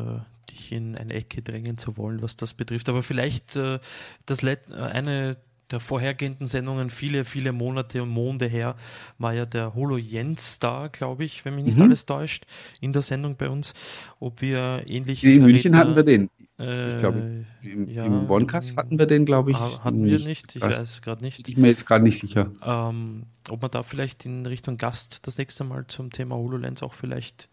[0.51, 3.79] dich in eine Ecke drängen zu wollen, was das betrifft, aber vielleicht äh,
[4.27, 5.37] das Let eine
[5.71, 8.77] der vorhergehenden Sendungen, viele, viele Monate und Monde her,
[9.19, 11.85] war ja der Holo Jens da, glaube ich, wenn mich nicht mhm.
[11.85, 12.45] alles täuscht,
[12.81, 13.75] in der Sendung bei uns.
[14.21, 15.25] Ob wir ähnlich.
[15.25, 16.31] In München hatten wir den.
[16.59, 19.59] Äh, ich glaube, im, ja, im Bonecast hatten wir den, glaube ich.
[19.59, 20.21] Hatten nicht.
[20.21, 21.49] wir nicht, ich das weiß gerade nicht.
[21.49, 22.51] Ich bin mir jetzt gerade nicht sicher.
[22.65, 26.95] Ähm, ob man da vielleicht in Richtung Gast das nächste Mal zum Thema HoloLens auch
[26.95, 27.49] vielleicht.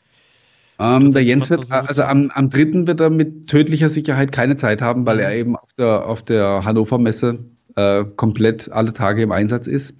[0.78, 2.86] Ähm, der Jens wird, also am, am 3.
[2.88, 5.22] wird er mit tödlicher Sicherheit keine Zeit haben, weil mhm.
[5.22, 7.46] er eben auf der, auf der Hannover Messe
[7.76, 10.00] äh, komplett alle Tage im Einsatz ist.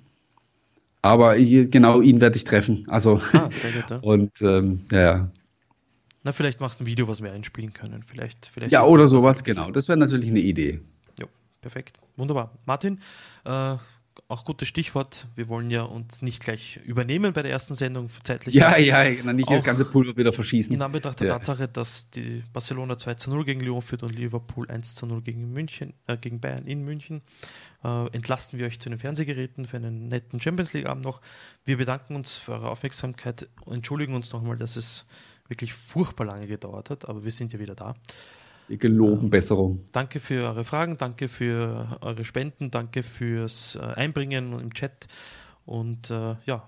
[1.02, 2.84] Aber ich, genau ihn werde ich treffen.
[2.88, 3.54] Also ah, gut,
[3.90, 3.98] ja.
[3.98, 5.30] und ähm, ja.
[6.24, 8.02] Na, vielleicht machst du ein Video, was wir einspielen können.
[8.04, 9.70] Vielleicht, vielleicht ja, oder sowas, genau.
[9.70, 10.82] Das wäre natürlich eine Idee.
[11.20, 11.28] Jo,
[11.62, 12.00] perfekt.
[12.18, 12.58] Wunderbar.
[12.66, 13.00] Martin,
[13.46, 13.76] äh,
[14.28, 15.28] auch gutes Stichwort.
[15.36, 18.56] Wir wollen ja uns nicht gleich übernehmen bei der ersten Sendung zeitlich.
[18.56, 19.04] Ja, ja,
[19.34, 20.74] nicht das ganze Pulver wieder verschießen.
[20.74, 21.34] In Anbetracht der ja.
[21.34, 25.22] Tatsache, dass die Barcelona 2 zu 0 gegen Lyon führt und Liverpool 1 zu 0
[25.22, 27.22] gegen München, äh, gegen Bayern in München,
[27.84, 31.22] äh, entlasten wir euch zu den Fernsehgeräten für einen netten Champions League-Abend noch.
[31.64, 35.06] Wir bedanken uns für eure Aufmerksamkeit und entschuldigen uns nochmal, dass es
[35.48, 37.96] wirklich furchtbar lange gedauert hat, aber wir sind ja wieder da.
[38.68, 39.86] Wir geloben Besserung.
[39.92, 45.08] Danke für eure Fragen, danke für eure Spenden, danke fürs äh, Einbringen im Chat
[45.66, 46.68] und äh, ja,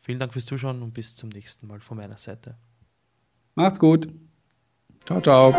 [0.00, 2.56] vielen Dank fürs Zuschauen und bis zum nächsten Mal von meiner Seite.
[3.54, 4.08] Macht's gut.
[5.06, 5.52] Ciao, ciao.